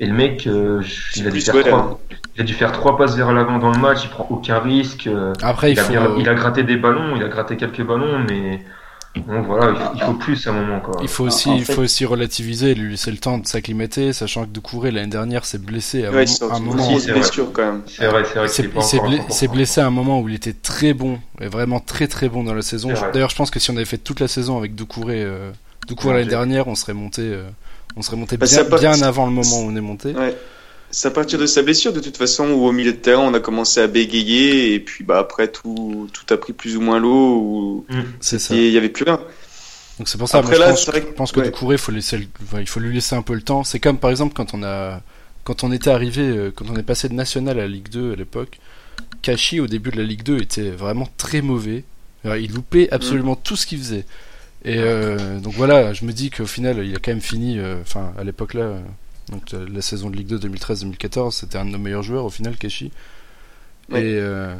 Et 0.01 0.05
le 0.05 0.13
mec, 0.13 0.47
euh, 0.47 0.81
il, 1.17 1.27
a 1.27 1.31
dû 1.31 1.41
faire 1.41 1.53
trois, 1.65 1.99
il 2.35 2.41
a 2.41 2.43
dû 2.45 2.53
faire 2.53 2.71
trois 2.71 2.97
passes 2.97 3.15
vers 3.17 3.31
l'avant 3.33 3.57
dans 3.59 3.71
le 3.71 3.79
match. 3.79 4.03
Il 4.05 4.09
prend 4.09 4.27
aucun 4.29 4.59
risque. 4.59 5.07
euh, 5.07 5.33
Après, 5.41 5.71
il 5.71 5.73
il, 5.73 5.79
a 5.79 5.83
faut 5.83 5.91
bien- 5.91 6.15
il 6.17 6.29
a 6.29 6.33
gratté 6.35 6.63
des 6.63 6.77
ballons, 6.77 7.15
il 7.17 7.23
a 7.23 7.27
gratté 7.27 7.57
quelques 7.57 7.83
ballons, 7.83 8.19
mais 8.29 8.63
bon, 9.27 9.41
voilà, 9.41 9.91
il 9.95 10.01
faut, 10.01 10.13
plus 10.13 10.47
à 10.47 10.51
un 10.51 10.53
moment. 10.53 10.79
Quoi. 10.79 10.95
il 11.01 11.07
faut 11.07 11.23
aussi 11.25 11.49
en 11.49 11.55
il 11.55 11.65
fait- 11.65 11.73
faut 11.73 11.81
aussi 11.81 12.05
relativiser, 12.05 12.75
lui 12.75 12.91
laisser 12.91 13.11
le 13.11 13.17
temps 13.17 13.37
de 13.37 13.47
s'acclimater, 13.47 14.13
sachant 14.13 14.43
que 14.43 14.49
Doucouré 14.49 14.91
l'année 14.91 15.07
dernière 15.09 15.45
s'est 15.45 15.57
blessé 15.57 16.05
à 16.05 16.09
un 16.09 16.11
Ouais, 16.13 16.25
moment- 16.25 16.27
c'est 16.27 16.43
à 16.43 16.47
un 16.53 16.57
une 16.57 16.63
moment. 16.65 16.77
aussi, 16.83 16.89
grosse 16.91 17.01
c'est 17.03 17.11
vrai. 17.11 17.19
blessure 17.19 17.51
quand 17.53 17.65
même. 17.65 17.81
C'est 17.87 18.07
vrai, 18.07 18.23
c'est 18.25 18.39
vrai 18.39 18.47
Il 18.47 18.49
qu'il 18.49 18.49
s'est 18.51 18.63
est 18.63 18.67
pas 18.67 18.79
il 18.79 18.83
s'est 18.83 18.97
encore 18.97 19.05
à 19.05 19.09
blessé, 19.09 19.23
100%. 19.23 19.33
s'est 19.39 19.47
blessé 19.47 19.81
à 19.81 19.87
un 19.87 19.89
moment 19.91 20.21
où 20.21 20.29
il 20.29 20.35
était 20.35 20.53
très 20.53 20.93
bon, 20.93 21.19
et 21.41 21.47
vraiment 21.47 21.79
très 21.79 22.07
très 22.07 22.29
bon 22.29 22.43
dans 22.43 22.53
la 22.53 22.61
saison. 22.61 22.89
D'ailleurs, 23.13 23.29
je 23.29 23.35
pense 23.35 23.51
que 23.51 23.59
si 23.59 23.69
on 23.71 23.75
avait 23.75 23.85
fait 23.85 23.97
toute 23.97 24.19
la 24.19 24.27
saison 24.27 24.57
avec 24.57 24.75
Doucouré, 24.75 25.21
euh, 25.23 25.51
Doucouré 25.87 26.13
l'année 26.15 26.29
dernière, 26.29 26.67
on 26.67 26.75
serait 26.75 26.93
monté, 26.93 27.21
euh, 27.23 27.43
on 27.95 28.01
serait 28.01 28.17
monté 28.17 28.37
Bah, 28.37 28.45
bien, 28.79 29.01
avant 29.01 29.25
le 29.25 29.31
moment 29.31 29.61
où 29.61 29.69
on 29.71 29.75
est 29.75 29.81
monté. 29.81 30.13
Ouais. 30.13 30.35
C'est 30.91 31.07
à 31.07 31.11
partir 31.11 31.37
de 31.37 31.45
sa 31.45 31.61
blessure, 31.61 31.93
de 31.93 31.99
toute 31.99 32.17
façon, 32.17 32.47
où 32.49 32.65
au 32.65 32.71
milieu 32.71 32.91
de 32.93 32.97
terrain, 32.97 33.21
on 33.21 33.33
a 33.35 33.39
commencé 33.39 33.79
à 33.79 33.87
bégayer, 33.87 34.73
et 34.73 34.79
puis 34.79 35.03
bah 35.03 35.19
après, 35.19 35.47
tout, 35.47 36.09
tout 36.11 36.33
a 36.33 36.37
pris 36.37 36.53
plus 36.53 36.75
ou 36.77 36.81
moins 36.81 36.99
l'eau, 36.99 37.85
C'est 38.19 38.39
ça. 38.39 38.55
il 38.55 38.69
y 38.71 38.77
avait 38.77 38.89
plus 38.89 39.03
rien. 39.05 39.19
Donc 39.99 40.07
c'est 40.09 40.17
pour 40.17 40.27
ça, 40.29 40.39
Après, 40.39 40.57
moi, 40.57 40.57
je, 40.57 40.61
là, 40.61 40.69
pense, 40.71 40.85
que- 40.85 40.99
je 40.99 41.05
pense 41.13 41.31
que 41.31 41.39
ouais. 41.41 41.45
Doucouré, 41.47 41.77
faut 41.77 41.91
laisser, 41.91 42.17
le- 42.17 42.25
enfin, 42.43 42.59
il 42.61 42.67
faut 42.67 42.79
lui 42.79 42.93
laisser 42.93 43.15
un 43.15 43.21
peu 43.21 43.33
le 43.33 43.41
temps. 43.41 43.63
C'est 43.63 43.79
comme 43.79 43.97
par 43.97 44.09
exemple 44.09 44.33
quand 44.33 44.53
on 44.53 44.63
a, 44.63 45.01
quand 45.43 45.63
on 45.63 45.71
était 45.71 45.89
arrivé, 45.91 46.21
euh, 46.23 46.51
quand 46.55 46.65
on 46.71 46.75
est 46.77 46.83
passé 46.83 47.07
de 47.09 47.13
National 47.13 47.59
à 47.59 47.67
Ligue 47.67 47.89
2 47.89 48.13
à 48.13 48.15
l'époque, 48.15 48.59
Kashi 49.21 49.59
au 49.59 49.67
début 49.67 49.91
de 49.91 49.97
la 49.97 50.03
Ligue 50.03 50.23
2 50.23 50.37
était 50.41 50.69
vraiment 50.71 51.07
très 51.17 51.41
mauvais. 51.41 51.83
Alors, 52.23 52.37
Il 52.37 52.53
loupait 52.53 52.87
absolument 52.91 53.33
Mm. 53.33 53.43
tout 53.43 53.55
ce 53.57 53.65
qu'il 53.65 53.77
faisait. 53.79 54.05
Et 54.65 54.77
euh, 54.77 55.39
donc 55.39 55.53
voilà, 55.53 55.93
je 55.93 56.03
me 56.05 56.11
dis 56.13 56.29
qu'au 56.31 56.45
final, 56.45 56.83
il 56.85 56.95
a 56.95 56.99
quand 56.99 57.11
même 57.11 57.21
fini, 57.21 57.59
euh, 57.59 57.75
enfin 57.81 58.11
à 58.17 58.23
l'époque 58.23 58.53
là, 58.55 58.61
euh, 58.61 58.79
donc 59.31 59.53
euh, 59.53 59.65
la 59.71 59.81
saison 59.81 60.09
de 60.09 60.15
Ligue 60.15 60.27
2 60.27 60.39
2013-2014, 60.49 61.31
c'était 61.31 61.57
un 61.57 61.65
de 61.65 61.69
nos 61.71 61.77
meilleurs 61.77 62.03
joueurs 62.03 62.25
au 62.25 62.29
final, 62.29 62.57
Kashi. 62.57 62.91
Ouais. 63.91 64.01
Et 64.01 64.19
euh, 64.19 64.53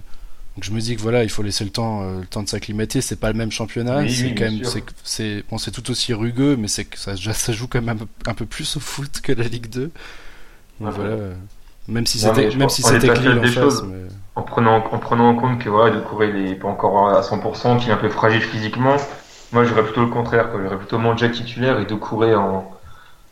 donc 0.56 0.64
je 0.64 0.72
me 0.72 0.80
dis 0.80 0.96
que 0.96 1.02
voilà, 1.02 1.24
il 1.24 1.30
faut 1.30 1.44
laisser 1.44 1.64
le 1.64 1.70
temps, 1.70 2.02
euh, 2.04 2.20
le 2.22 2.26
temps 2.26 2.44
de 2.44 2.50
s'acclimater. 2.50 3.02
C'est 3.02 3.16
pas 3.20 3.32
le 3.32 3.38
même 3.38 3.52
championnat, 3.52 4.00
Oui, 4.00 4.14
c'est 4.14 4.24
oui, 4.26 4.36
quand 4.36 4.46
même, 4.46 4.64
c'est, 4.64 4.84
c'est, 5.04 5.44
bon, 5.50 5.58
c'est 5.58 5.72
tout 5.72 5.90
aussi 5.92 6.14
rugueux, 6.14 6.56
mais 6.58 6.68
c'est 6.68 6.86
que 6.86 6.98
ça, 6.98 7.16
ça 7.16 7.54
joue 7.54 7.68
quand 7.68 7.82
même 7.82 7.90
un 7.90 7.96
peu, 7.98 8.08
un 8.28 8.34
peu 8.34 8.46
plus 8.46 8.78
au 8.78 8.80
foot 8.80 9.22
que 9.22 9.32
la 9.32 9.46
Ligue 9.46 9.70
2. 9.70 9.82
Donc 9.82 9.92
Ouais. 10.90 10.92
voilà, 10.96 11.16
même 11.88 12.06
si 12.06 12.20
c'était, 12.20 12.56
même 12.56 12.70
si 12.70 12.82
c'était 12.84 13.10
en 13.10 13.16
face, 13.44 13.84
mais- 13.84 14.08
En 14.36 14.44
prenant, 14.44 14.78
en 14.78 14.98
prenant 15.00 15.30
en 15.30 15.36
compte 15.36 15.60
que 15.60 15.70
voilà, 15.70 15.94
Doucouré 15.96 16.30
il 16.30 16.52
est 16.52 16.56
pas 16.56 16.68
encore 16.70 17.10
à 17.10 17.22
100%, 17.22 17.78
qu'il 17.80 17.90
est 17.90 17.94
un 17.94 17.98
peu 17.98 18.10
fragile 18.10 18.42
physiquement, 18.42 18.96
moi 19.52 19.66
j'aurais 19.66 19.84
plutôt 19.84 20.02
le 20.02 20.08
contraire. 20.08 20.50
quoi. 20.52 20.62
J'aurais 20.64 20.78
plutôt 20.78 20.98
Manja 20.98 21.28
titulaire 21.30 21.80
et 21.80 21.86
Doucouré 21.86 22.36
en, 22.36 22.72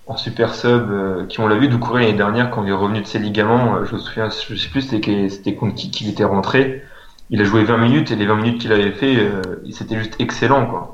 en 0.08 0.18
super 0.18 0.56
sub. 0.56 0.90
euh, 0.92 1.26
qui 1.28 1.40
on 1.40 1.48
l'a 1.48 1.58
vu, 1.58 1.68
Doucouré 1.68 2.02
l'année 2.06 2.18
dernière 2.18 2.50
quand 2.50 2.64
il 2.64 2.70
est 2.70 2.74
revenu 2.74 3.02
de 3.02 3.08
ses 3.08 3.20
ligaments, 3.20 3.76
euh, 3.76 3.86
je 3.86 3.96
me 3.96 4.00
souviens, 4.00 4.30
je 4.30 4.56
sais 4.56 4.70
plus 4.70 4.82
c'était 4.82 5.56
contre 5.56 5.76
qui 5.76 5.92
qu'il 5.92 6.10
était 6.10 6.24
rentré. 6.24 6.84
Il 7.30 7.42
a 7.42 7.44
joué 7.44 7.64
20 7.64 7.78
minutes 7.78 8.12
et 8.12 8.16
les 8.16 8.26
20 8.26 8.36
minutes 8.36 8.62
qu'il 8.62 8.72
avait 8.72 8.92
fait, 8.92 9.18
euh, 9.18 9.42
c'était 9.72 9.98
juste 10.00 10.16
excellent 10.20 10.66
quoi. 10.66 10.94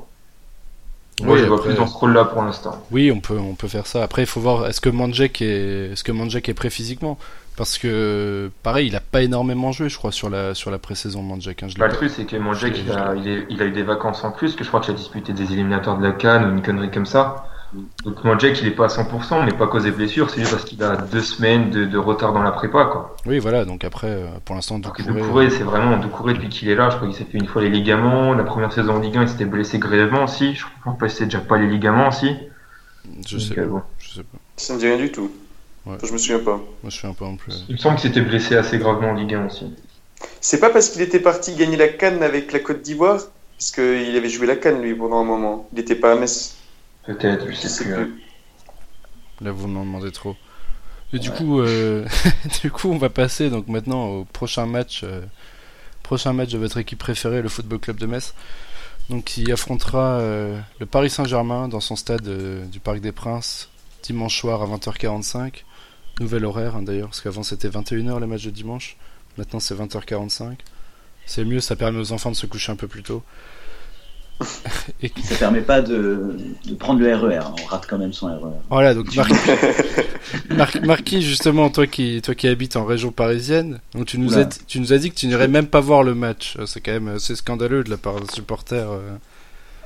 Moi 1.22 1.34
Oui, 1.34 1.40
je 1.40 1.44
vois 1.44 1.58
après- 1.58 1.68
plus 1.70 1.78
dans 1.78 1.86
ce 1.86 1.96
rôle-là 1.96 2.24
pour 2.24 2.42
l'instant. 2.42 2.84
Oui, 2.90 3.12
on 3.12 3.20
peut, 3.20 3.38
on 3.38 3.54
peut 3.54 3.68
faire 3.68 3.86
ça. 3.86 4.02
Après, 4.02 4.22
il 4.22 4.26
faut 4.26 4.40
voir 4.40 4.66
est-ce 4.66 4.80
que 4.80 4.88
Manjek 4.90 5.40
est, 5.42 5.92
est-ce 5.92 6.02
que 6.02 6.10
Manjek 6.10 6.48
est 6.48 6.54
prêt 6.54 6.70
physiquement? 6.70 7.18
Parce 7.56 7.78
que 7.78 8.50
pareil, 8.64 8.88
il 8.88 8.96
a 8.96 9.00
pas 9.00 9.22
énormément 9.22 9.70
joué, 9.70 9.88
je 9.88 9.96
crois, 9.96 10.10
sur 10.10 10.28
la 10.28 10.54
sur 10.54 10.72
la 10.72 10.78
pré-saison 10.78 11.22
Manjek. 11.22 11.62
Hein. 11.62 11.68
Bah, 11.78 11.86
le 11.86 11.92
truc, 11.92 12.10
c'est 12.10 12.24
que 12.24 12.34
Manjek, 12.36 12.76
il 12.84 12.90
a, 12.90 13.14
il, 13.14 13.28
est- 13.28 13.46
il 13.48 13.62
a 13.62 13.66
eu 13.66 13.70
des 13.70 13.84
vacances 13.84 14.24
en 14.24 14.32
plus, 14.32 14.56
que 14.56 14.64
je 14.64 14.68
crois 14.68 14.80
qu'il 14.80 14.92
a 14.92 14.96
disputé 14.96 15.32
des 15.32 15.52
éliminateurs 15.52 15.96
de 15.96 16.02
la 16.02 16.10
Cannes 16.10 16.46
ou 16.46 16.48
une 16.50 16.62
connerie 16.62 16.90
comme 16.90 17.06
ça. 17.06 17.46
Donc 18.04 18.22
Manjek, 18.24 18.60
il 18.60 18.68
est 18.68 18.70
pas 18.72 18.84
à 18.84 18.88
100%, 18.88 19.44
mais 19.44 19.52
pas 19.52 19.64
à 19.64 19.66
cause 19.68 19.84
des 19.84 19.90
blessures, 19.90 20.30
c'est 20.30 20.40
juste 20.40 20.52
parce 20.52 20.64
qu'il 20.64 20.82
a 20.82 20.96
deux 20.96 21.20
semaines 21.22 21.70
de, 21.70 21.84
de 21.84 21.98
retard 21.98 22.32
dans 22.32 22.42
la 22.42 22.52
prépa, 22.52 22.84
quoi. 22.84 23.16
Oui, 23.26 23.38
voilà. 23.38 23.64
Donc 23.64 23.84
après, 23.84 24.08
euh, 24.10 24.26
pour 24.44 24.54
l'instant, 24.54 24.78
Doucouré, 24.78 25.12
Doucouré, 25.12 25.50
c'est 25.50 25.64
vraiment 25.64 25.96
Doucouré 25.96 26.34
depuis 26.34 26.48
qu'il 26.48 26.68
est 26.68 26.74
là. 26.74 26.90
Je 26.90 26.96
crois 26.96 27.08
qu'il 27.08 27.16
s'est 27.16 27.24
fait 27.24 27.38
une 27.38 27.46
fois 27.46 27.62
les 27.62 27.70
ligaments. 27.70 28.34
La 28.34 28.44
première 28.44 28.72
saison 28.72 28.94
en 28.94 29.00
Ligue 29.00 29.16
1, 29.16 29.22
il 29.22 29.28
s'était 29.28 29.44
blessé 29.44 29.78
grièvement 29.78 30.24
aussi. 30.24 30.54
Je 30.54 30.64
crois 30.82 30.94
que 30.94 31.08
c'est 31.08 31.24
déjà 31.24 31.40
pas 31.40 31.58
les 31.58 31.66
ligaments 31.66 32.08
aussi. 32.08 32.36
je 33.26 33.36
Donc, 33.36 33.40
sais, 33.54 33.58
euh, 33.60 33.66
bon. 33.66 33.82
je 33.98 34.14
sais 34.14 34.22
pas. 34.22 34.38
Ça 34.56 34.74
me 34.74 34.78
dit 34.78 34.86
rien 34.86 34.96
du 34.98 35.10
tout. 35.10 35.30
Ouais. 35.86 35.94
Enfin, 35.96 36.06
je 36.06 36.12
me 36.12 36.18
souviens 36.18 36.38
pas. 36.38 36.56
Moi, 36.56 36.64
je 36.88 36.96
suis 36.96 37.06
un 37.06 37.12
peu 37.12 37.24
en 37.24 37.36
plus. 37.36 37.64
Il 37.68 37.74
me 37.74 37.78
semble 37.78 37.96
qu'il 37.96 38.08
s'était 38.08 38.22
blessé 38.22 38.56
assez 38.56 38.78
gravement 38.78 39.10
en 39.10 39.14
Ligue 39.14 39.34
1 39.34 39.46
aussi. 39.46 39.74
C'est 40.40 40.60
pas 40.60 40.70
parce 40.70 40.90
qu'il 40.90 41.02
était 41.02 41.20
parti 41.20 41.54
gagner 41.54 41.76
la 41.76 41.88
Cannes 41.88 42.22
avec 42.22 42.52
la 42.52 42.60
Côte 42.60 42.82
d'Ivoire 42.82 43.20
Parce 43.58 43.70
qu'il 43.72 44.16
avait 44.16 44.28
joué 44.28 44.46
la 44.46 44.56
Cannes, 44.56 44.80
lui, 44.80 44.94
pendant 44.94 45.20
un 45.20 45.24
moment. 45.24 45.68
Il 45.72 45.78
était 45.80 45.94
pas 45.96 46.12
à 46.12 46.14
Metz. 46.16 46.56
Peut-être, 47.06 47.46
je 47.50 47.56
Je 47.60 47.68
sais 47.68 47.68
sais 47.68 47.84
plus. 47.84 47.94
hein. 47.94 48.04
plus. 48.06 48.22
Là, 49.40 49.52
vous 49.52 49.68
m'en 49.68 49.84
demandez 49.84 50.12
trop. 50.12 50.36
Et 51.12 51.18
du 51.18 51.30
coup, 51.30 51.60
euh, 51.60 52.06
du 52.62 52.70
coup, 52.70 52.88
on 52.90 52.98
va 52.98 53.10
passer 53.10 53.50
donc 53.50 53.68
maintenant 53.68 54.06
au 54.06 54.24
prochain 54.24 54.66
match, 54.66 55.02
euh, 55.04 55.22
prochain 56.02 56.32
match 56.32 56.50
de 56.50 56.58
votre 56.58 56.78
équipe 56.78 56.98
préférée, 56.98 57.42
le 57.42 57.48
Football 57.48 57.78
Club 57.80 57.98
de 57.98 58.06
Metz. 58.06 58.34
Donc, 59.10 59.24
qui 59.24 59.52
affrontera 59.52 60.18
euh, 60.20 60.58
le 60.80 60.86
Paris 60.86 61.10
Saint-Germain 61.10 61.68
dans 61.68 61.80
son 61.80 61.96
stade 61.96 62.26
euh, 62.26 62.64
du 62.66 62.80
Parc 62.80 63.00
des 63.00 63.12
Princes 63.12 63.68
dimanche 64.02 64.38
soir 64.38 64.62
à 64.62 64.66
20h45. 64.66 65.64
Nouvel 66.20 66.44
horaire 66.44 66.76
hein, 66.76 66.82
d'ailleurs, 66.82 67.08
parce 67.08 67.20
qu'avant 67.20 67.42
c'était 67.42 67.68
21h 67.68 68.20
les 68.20 68.26
matchs 68.26 68.44
de 68.44 68.50
dimanche. 68.50 68.96
Maintenant 69.36 69.60
c'est 69.60 69.74
20h45. 69.74 70.56
C'est 71.26 71.44
mieux, 71.44 71.60
ça 71.60 71.76
permet 71.76 71.98
aux 71.98 72.12
enfants 72.12 72.30
de 72.30 72.36
se 72.36 72.46
coucher 72.46 72.72
un 72.72 72.76
peu 72.76 72.88
plus 72.88 73.02
tôt. 73.02 73.22
Et 75.02 75.10
Ça 75.22 75.36
permet 75.36 75.60
pas 75.60 75.80
de, 75.80 76.36
de 76.66 76.74
prendre 76.74 77.00
le 77.00 77.14
RER. 77.14 77.36
hein. 77.36 77.54
On 77.62 77.66
rate 77.66 77.86
quand 77.88 77.98
même 77.98 78.12
son 78.12 78.26
RER. 78.26 78.50
Voilà, 78.68 78.94
donc 78.94 79.14
Mar- 79.14 79.28
Mar- 80.50 80.84
Marquis, 80.84 81.22
justement, 81.22 81.70
toi 81.70 81.86
qui, 81.86 82.20
toi 82.22 82.34
qui 82.34 82.48
habites 82.48 82.76
en 82.76 82.84
région 82.84 83.12
parisienne, 83.12 83.80
donc 83.94 84.06
tu 84.06 84.18
nous, 84.18 84.36
as, 84.38 84.46
tu 84.66 84.80
nous 84.80 84.92
as 84.92 84.98
dit 84.98 85.10
que 85.10 85.16
tu 85.16 85.26
n'irais 85.26 85.48
même 85.48 85.66
pas 85.66 85.80
voir 85.80 86.02
le 86.02 86.14
match. 86.14 86.56
Euh, 86.58 86.66
C'est 86.66 86.80
quand 86.80 86.92
même 86.92 87.08
assez 87.08 87.36
scandaleux 87.36 87.84
de 87.84 87.90
la 87.90 87.96
part 87.96 88.20
d'un 88.20 88.32
supporter. 88.32 88.76
euh. 88.90 88.98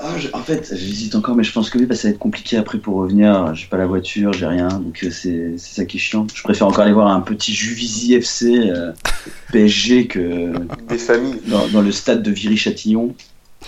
Ah, 0.00 0.16
je- 0.16 0.28
en 0.32 0.38
fait, 0.42 0.72
j'hésite 0.76 1.14
encore, 1.16 1.34
mais 1.34 1.42
je 1.42 1.52
pense 1.52 1.70
que 1.70 1.78
oui, 1.78 1.86
parce 1.86 1.98
que 1.98 2.02
ça 2.02 2.08
va 2.08 2.12
être 2.14 2.20
compliqué 2.20 2.56
après 2.56 2.78
pour 2.78 2.96
revenir. 2.96 3.52
J'ai 3.54 3.66
pas 3.66 3.76
la 3.78 3.86
voiture, 3.86 4.32
j'ai 4.32 4.46
rien, 4.46 4.68
donc 4.68 5.00
euh, 5.02 5.10
c'est 5.10 5.54
c'est 5.58 5.74
ça 5.74 5.84
qui 5.84 5.96
est 5.96 6.00
chiant. 6.00 6.26
Je 6.32 6.42
préfère 6.42 6.68
encore 6.68 6.84
aller 6.84 6.92
voir 6.92 7.08
un 7.08 7.20
petit 7.20 7.52
Juvisy 7.52 8.14
FC 8.14 8.70
euh, 8.70 8.92
PSG 9.52 10.06
que 10.06 10.52
Des 10.88 10.98
familles. 10.98 11.40
dans, 11.46 11.66
dans 11.68 11.80
le 11.82 11.90
stade 11.92 12.22
de 12.22 12.30
Viry-Châtillon. 12.30 13.14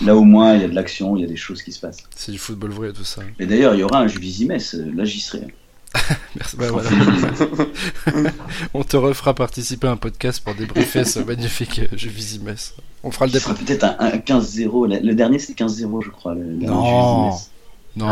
Là, 0.03 0.15
au 0.15 0.23
moins, 0.23 0.55
il 0.55 0.61
y 0.61 0.63
a 0.63 0.67
de 0.67 0.73
l'action, 0.75 1.15
il 1.17 1.21
y 1.21 1.25
a 1.25 1.27
des 1.27 1.35
choses 1.35 1.61
qui 1.61 1.71
se 1.71 1.79
passent. 1.79 2.03
C'est 2.15 2.31
du 2.31 2.37
football 2.37 2.71
vrai, 2.71 2.93
tout 2.93 3.03
ça. 3.03 3.21
Et 3.39 3.45
d'ailleurs, 3.45 3.73
il 3.75 3.81
y 3.81 3.83
aura 3.83 3.99
un 3.99 4.07
Juvisy 4.07 4.45
Metz. 4.45 4.73
euh, 4.75 4.91
Là, 4.95 5.03
j'y 5.05 5.19
serai. 5.19 5.47
Merci. 6.35 6.55
bah, 6.57 6.67
voilà. 6.71 6.89
On 8.73 8.83
te 8.83 8.95
refera 8.97 9.33
participer 9.33 9.87
à 9.87 9.91
un 9.91 9.97
podcast 9.97 10.41
pour 10.43 10.55
débriefer 10.55 11.03
ce 11.03 11.19
magnifique 11.19 11.79
euh, 11.79 11.97
jeu 11.97 12.09
Visimès. 12.09 12.75
On 13.03 13.11
fera 13.11 13.25
le 13.25 13.33
débrief. 13.33 13.63
peut-être 13.65 13.83
un, 13.83 13.95
un 13.99 14.09
15-0. 14.17 15.01
Le, 15.05 15.13
dernier, 15.13 15.39
c'était 15.39 15.63
15-0, 15.65 16.03
je 16.05 16.09
crois. 16.09 16.33
Le, 16.35 16.43
dernier 16.45 16.65
Non. 16.67 17.31
Juvisy 17.31 17.35
Metz. 17.35 17.49
Non, 17.97 18.07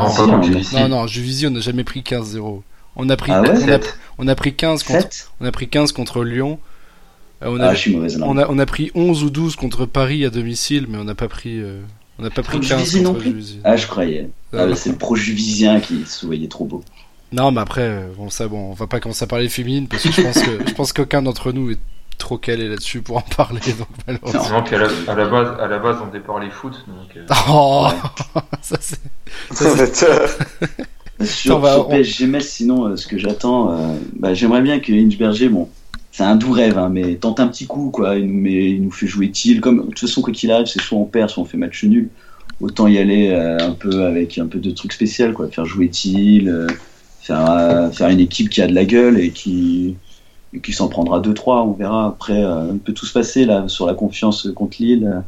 Ah, 0.78 0.88
non, 0.88 0.90
non, 0.90 1.08
Juvisy, 1.08 1.48
on 1.48 1.52
n'a 1.52 1.60
jamais 1.62 1.84
pris 1.86 2.02
15-0. 2.02 2.62
On 2.98 3.10
a 3.10 3.16
pris, 3.16 3.32
Ah 3.32 3.42
ouais 3.42 3.50
on, 3.52 3.56
a, 3.56 3.60
Sept. 3.60 3.98
on 4.18 4.28
a 4.28 4.36
pris 4.36 4.54
15 4.56 4.84
contre, 4.84 5.00
7 5.14 5.30
on 5.40 5.46
a 5.46 5.52
pris 5.52 5.70
15 5.70 5.94
contre 5.94 6.24
Lyon. 6.26 6.60
Euh, 7.44 7.48
on, 7.50 7.60
a, 7.60 7.68
Ah, 7.70 7.74
je 7.74 7.80
suis 7.80 7.96
mauvaise 7.96 8.18
là. 8.20 8.26
on, 8.28 8.38
a, 8.38 8.48
on 8.50 8.60
a 8.60 8.66
pris 8.66 8.92
11 8.96 9.24
ou 9.24 9.30
12 9.30 9.56
contre 9.56 9.86
Paris 9.86 10.26
à 10.26 10.30
domicile, 10.30 10.88
mais 10.90 10.98
on 10.98 11.04
n'a 11.06 11.16
pas 11.16 11.28
pris, 11.28 11.60
euh, 11.60 11.80
on 12.18 12.24
n'a 12.24 12.30
pas 12.30 12.44
pris 12.44 12.58
Contre 12.58 12.70
15 12.70 12.78
Juvisy 12.80 13.02
non 13.02 13.10
contre 13.12 13.22
plus 13.22 13.30
Juvisy. 13.32 13.60
Ah, 13.64 13.76
je 13.78 13.88
croyais. 13.88 14.30
Ah, 14.54 14.58
Ah, 14.62 14.66
bah, 14.68 14.76
c'est 14.76 14.90
le 14.90 14.98
pro-juvisien 14.98 15.80
qui 15.80 16.06
se 16.06 16.26
voyait 16.26 16.48
trop 16.48 16.66
beau. 16.66 16.84
Non, 17.32 17.52
mais 17.52 17.62
après, 17.62 17.82
euh, 17.84 18.08
bon, 18.18 18.30
ça, 18.30 18.48
bon, 18.48 18.72
on 18.72 18.74
va 18.74 18.88
pas 18.88 19.00
commencer 19.00 19.24
à 19.24 19.28
parler 19.28 19.48
féminine 19.50 19.88
parce 19.88 20.04
que 20.04 20.12
je 20.12 20.22
pense 20.22 20.42
que, 20.42 20.68
je 20.68 20.74
pense 20.74 20.94
qu'aucun 20.94 21.22
d'entre 21.22 21.52
nous 21.52 21.72
est 21.72 21.78
trop 22.18 22.38
calé 22.38 22.68
là-dessus 22.68 23.02
pour 23.02 23.18
en 23.18 23.22
parler, 23.38 23.62
donc 23.78 23.88
malheureusement. 24.08 24.58
Non, 24.58 24.64
puis 24.64 24.76
à 24.76 24.80
la, 24.80 24.88
à 25.08 25.16
la 25.16 25.26
base, 25.28 25.60
à 25.62 25.68
la 25.68 25.80
base, 25.80 25.98
on 26.06 26.12
départ 26.12 26.40
les 26.40 26.50
foot, 26.50 26.74
donc. 26.88 27.16
euh, 27.16 27.26
Oh, 27.48 27.88
ça 28.62 28.78
c'est, 28.82 29.00
ça, 29.54 29.86
c'est- 29.88 30.06
Sur, 31.26 31.66
sur 31.68 31.88
on- 31.88 31.90
PSG 31.90 32.28
Metz, 32.28 32.48
sinon, 32.48 32.88
euh, 32.88 32.96
ce 32.96 33.06
que 33.08 33.18
j'attends, 33.18 33.72
euh, 33.74 33.96
bah, 34.18 34.34
j'aimerais 34.34 34.62
bien 34.62 34.80
que 34.80 34.92
Inchberger, 34.92 35.50
bon, 35.50 35.70
c'est 36.12 36.24
un 36.24 36.36
doux 36.36 36.52
rêve, 36.52 36.78
hein, 36.78 36.90
mais 36.90 37.16
tente 37.16 37.40
un 37.40 37.48
petit 37.48 37.68
coup, 37.68 37.92
quoi. 37.92 38.16
Il 38.16 38.28
nous, 38.28 38.40
met, 38.40 38.72
il 38.72 38.84
nous 38.84 38.92
fait 38.92 39.08
jouer 39.08 39.30
Thiel. 39.32 39.62
Comme, 39.62 39.82
de 39.82 39.86
toute 39.88 40.00
façon, 40.00 40.22
quoi 40.22 40.34
qu'il 40.34 40.52
arrive, 40.52 40.66
c'est 40.66 40.82
soit 40.82 40.98
on 40.98 41.06
perd, 41.06 41.30
soit 41.30 41.44
on 41.44 41.46
fait 41.46 41.58
match 41.58 41.84
nul. 41.84 42.10
Autant 42.62 42.88
y 42.88 42.98
aller 42.98 43.30
euh, 43.30 43.58
un 43.60 43.72
peu 43.72 44.04
avec 44.04 44.38
un 44.38 44.48
peu 44.48 44.60
de 44.60 44.72
trucs 44.72 44.94
spécial, 44.94 45.34
quoi. 45.34 45.50
Faire 45.50 45.66
jouer 45.66 45.90
Thiel, 45.90 46.50
euh, 46.50 46.68
faire, 47.22 47.50
euh, 47.50 47.90
faire 47.92 48.10
une 48.10 48.20
équipe 48.20 48.50
qui 48.50 48.62
a 48.62 48.68
de 48.68 48.76
la 48.76 48.86
gueule 48.86 49.20
et 49.20 49.32
qui, 49.32 49.96
et 50.54 50.60
qui 50.60 50.74
s'en 50.74 50.90
prendra 50.90 51.22
2-3. 51.22 51.68
On 51.68 51.74
verra. 51.74 52.08
Après, 52.08 52.44
euh, 52.44 52.72
il 52.74 52.80
peut 52.80 52.94
tout 52.94 53.06
se 53.06 53.14
passer 53.14 53.46
là 53.46 53.68
sur 53.68 53.86
la 53.86 53.94
confiance 53.94 54.48
contre 54.56 54.78
Lille. 54.80 55.24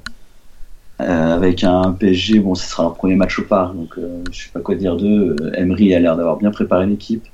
Euh, 1.01 1.35
avec 1.35 1.63
un 1.63 1.93
PSG, 1.93 2.39
bon, 2.39 2.53
ce 2.53 2.69
sera 2.69 2.83
leur 2.83 2.93
premier 2.93 3.15
match 3.15 3.39
au 3.39 3.43
parc, 3.43 3.75
donc 3.75 3.97
euh, 3.97 4.23
je 4.31 4.43
sais 4.43 4.49
pas 4.53 4.59
quoi 4.59 4.75
dire 4.75 4.95
d'eux. 4.95 5.35
Euh, 5.41 5.51
Emery 5.55 5.95
a 5.95 5.99
l'air 5.99 6.15
d'avoir 6.15 6.37
bien 6.37 6.51
préparé 6.51 6.85
l'équipe. 6.85 7.25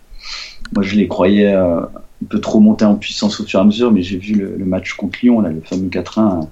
Moi, 0.74 0.84
je 0.84 0.96
les 0.96 1.08
croyais 1.08 1.54
euh, 1.54 1.80
un 1.82 2.26
peu 2.30 2.40
trop 2.40 2.60
monter 2.60 2.86
en 2.86 2.96
puissance 2.96 3.40
au 3.40 3.46
fur 3.46 3.60
et 3.60 3.62
à 3.62 3.66
mesure, 3.66 3.92
mais 3.92 4.02
j'ai 4.02 4.18
vu 4.18 4.34
le, 4.34 4.56
le 4.58 4.66
match 4.66 4.94
contre 4.94 5.20
Lyon, 5.22 5.42
là, 5.42 5.50
le 5.50 5.62
fameux 5.62 5.88
4-1, 5.88 6.48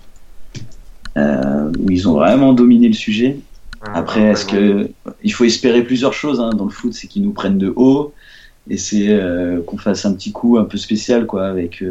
euh, 1.17 1.71
où 1.79 1.91
ils 1.91 2.07
ont 2.07 2.13
vraiment 2.13 2.53
dominé 2.53 2.87
le 2.87 2.93
sujet. 2.93 3.37
Après, 3.93 4.21
est-ce 4.21 4.45
que 4.45 4.89
il 5.23 5.31
faut 5.31 5.43
espérer 5.43 5.83
plusieurs 5.83 6.13
choses 6.13 6.39
hein, 6.39 6.49
dans 6.49 6.65
le 6.65 6.71
foot, 6.71 6.93
c'est 6.93 7.07
qu'ils 7.07 7.21
nous 7.21 7.33
prennent 7.33 7.59
de 7.59 7.71
haut 7.75 8.13
et 8.67 8.77
c'est 8.77 9.09
euh, 9.09 9.61
qu'on 9.61 9.77
fasse 9.77 10.05
un 10.05 10.13
petit 10.13 10.31
coup 10.31 10.57
un 10.57 10.63
peu 10.63 10.77
spécial, 10.77 11.27
quoi, 11.27 11.45
avec 11.45 11.83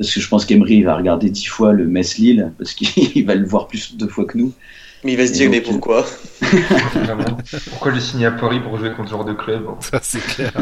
parce 0.00 0.14
que 0.14 0.20
je 0.20 0.28
pense 0.28 0.46
qu'Emery 0.46 0.82
va 0.82 0.96
regarder 0.96 1.28
dix 1.28 1.44
fois 1.44 1.74
le 1.74 1.86
Metz 1.86 2.16
Lille 2.16 2.52
parce 2.56 2.72
qu'il 2.72 3.26
va 3.26 3.34
le 3.34 3.44
voir 3.44 3.68
plus 3.68 3.98
de 3.98 4.06
fois 4.06 4.24
que 4.24 4.38
nous. 4.38 4.54
Mais 5.04 5.12
il 5.12 5.16
va 5.16 5.26
se 5.26 5.32
dire, 5.32 5.50
mais 5.50 5.60
pourquoi? 5.60 6.06
Pourquoi 7.70 7.92
j'ai 7.92 8.00
signé 8.00 8.26
à 8.26 8.32
Paris 8.32 8.60
pour 8.60 8.78
jouer 8.78 8.92
contre 8.92 9.08
ce 9.08 9.14
genre 9.14 9.24
de 9.24 9.32
club? 9.32 9.66
Ça, 9.80 10.00
c'est 10.02 10.20
clair. 10.20 10.52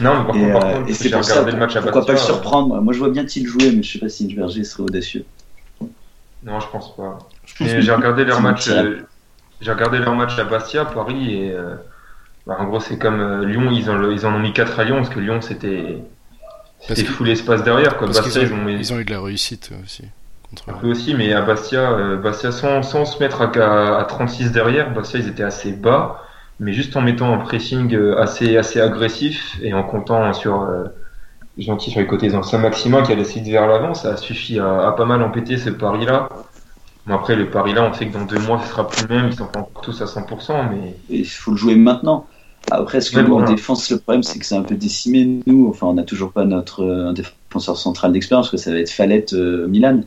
Non, 0.00 0.20
mais 0.20 0.26
par 0.26 0.34
Et, 0.34 0.38
contre, 0.38 0.52
par 0.52 0.66
euh, 0.66 0.70
contre, 0.70 0.88
et 0.88 0.94
c'est 0.94 1.08
j'ai 1.08 1.14
ça 1.22 1.44
regardé 1.44 1.52
le 1.52 1.58
match 1.58 1.76
à 1.76 1.80
pourquoi 1.80 2.04
pas 2.06 2.12
le 2.12 2.18
Bastia, 2.18 2.24
euh, 2.24 2.34
surprendre? 2.34 2.80
Moi, 2.82 2.92
je 2.92 2.98
vois 2.98 3.10
bien 3.10 3.24
Thiel 3.24 3.46
jouer, 3.46 3.72
mais 3.72 3.82
je 3.82 3.92
sais 3.92 3.98
pas 3.98 4.08
si 4.08 4.32
Verger 4.34 4.64
serait 4.64 4.82
audacieux. 4.84 5.24
Non, 6.42 6.60
je 6.60 6.68
pense 6.68 6.94
pas. 6.96 7.18
Mais 7.60 7.80
j'ai 7.82 7.92
regardé 7.92 8.24
leur 8.24 8.40
match. 8.40 8.68
euh, 8.68 9.02
j'ai 9.60 9.72
regardé 9.72 9.98
leur 9.98 10.14
match 10.14 10.38
à 10.38 10.44
Bastia, 10.44 10.84
Paris, 10.84 11.34
et 11.34 11.52
euh, 11.52 11.76
bah, 12.46 12.56
en 12.60 12.66
gros, 12.66 12.80
c'est 12.80 12.98
comme 12.98 13.20
euh, 13.20 13.44
Lyon. 13.46 13.70
Ils, 13.72 13.90
ont, 13.90 13.96
le- 13.98 14.12
ils 14.12 14.26
en 14.26 14.34
ont 14.34 14.38
mis 14.40 14.52
4 14.52 14.78
à 14.80 14.84
Lyon 14.84 14.96
parce 14.98 15.10
que 15.10 15.20
Lyon, 15.20 15.40
c'était 15.42 15.98
c'était 16.80 17.04
fou 17.04 17.24
l'espace 17.24 17.62
derrière. 17.64 17.96
Quoi. 17.98 18.08
Parce 18.08 18.20
Bastia, 18.20 18.42
qu'ils 18.42 18.50
ils 18.50 18.54
ont 18.54 18.64
mis 18.64 18.78
Ils 18.80 18.92
ont 18.92 19.00
eu 19.00 19.04
de 19.04 19.12
la 19.12 19.20
réussite 19.20 19.70
aussi. 19.84 20.04
Contre... 20.50 20.70
un 20.70 20.72
peu 20.74 20.88
aussi, 20.88 21.14
mais 21.14 21.32
à 21.32 21.42
Bastia, 21.42 21.92
euh, 21.92 22.16
Bastia 22.16 22.52
sans, 22.52 22.82
sans 22.82 23.04
se 23.04 23.18
mettre 23.22 23.42
à, 23.42 23.46
à, 23.46 24.00
à 24.00 24.04
36 24.04 24.52
derrière, 24.52 24.92
Bastia, 24.92 25.20
ils 25.20 25.28
étaient 25.28 25.42
assez 25.42 25.72
bas, 25.72 26.22
mais 26.60 26.72
juste 26.72 26.96
en 26.96 27.02
mettant 27.02 27.32
un 27.32 27.38
pressing 27.38 27.94
euh, 27.94 28.20
assez, 28.20 28.56
assez 28.56 28.80
agressif 28.80 29.58
et 29.62 29.74
en 29.74 29.82
comptant 29.82 30.32
sur. 30.32 30.62
Euh, 30.62 30.84
gentil 31.58 31.90
sur 31.90 32.00
les 32.00 32.06
côtés, 32.06 32.28
dans 32.28 32.42
Saint-Maximin 32.42 33.02
qui 33.02 33.12
a 33.12 33.14
laissé 33.14 33.40
vers 33.40 33.66
l'avant, 33.66 33.94
ça 33.94 34.10
a 34.10 34.16
suffi 34.16 34.58
à, 34.58 34.88
à 34.88 34.92
pas 34.92 35.06
mal 35.06 35.22
empêter 35.22 35.56
ce 35.56 35.70
pari-là. 35.70 36.28
Bon, 37.06 37.14
après, 37.14 37.36
le 37.36 37.48
pari-là, 37.50 37.84
on 37.84 37.92
sait 37.92 38.06
que 38.08 38.12
dans 38.12 38.24
deux 38.24 38.38
mois, 38.40 38.60
ce 38.62 38.68
sera 38.68 38.86
plus 38.86 39.06
le 39.06 39.14
même, 39.14 39.28
ils 39.28 39.34
sont 39.34 39.46
pas 39.46 39.60
encore 39.60 39.82
tous 39.82 40.02
à 40.02 40.06
100%, 40.06 40.70
mais 40.70 40.96
il 41.08 41.24
faut 41.24 41.52
le 41.52 41.56
jouer 41.56 41.76
maintenant. 41.76 42.26
Après, 42.70 43.00
ce 43.00 43.12
que 43.12 43.20
nous, 43.20 43.34
en 43.34 43.44
défense, 43.44 43.88
le 43.90 43.98
problème, 43.98 44.24
c'est 44.24 44.40
que 44.40 44.44
c'est 44.44 44.56
un 44.56 44.62
peu 44.62 44.74
décimé, 44.74 45.40
nous. 45.46 45.68
Enfin, 45.68 45.86
on 45.86 45.94
n'a 45.94 46.02
toujours 46.02 46.32
pas 46.32 46.44
notre 46.44 46.82
euh, 46.82 47.12
défenseur 47.12 47.76
central 47.76 48.10
d'expérience, 48.10 48.50
que 48.50 48.56
ça 48.56 48.72
va 48.72 48.78
être 48.78 48.90
Fallette 48.90 49.34
euh, 49.34 49.68
Milan. 49.68 50.00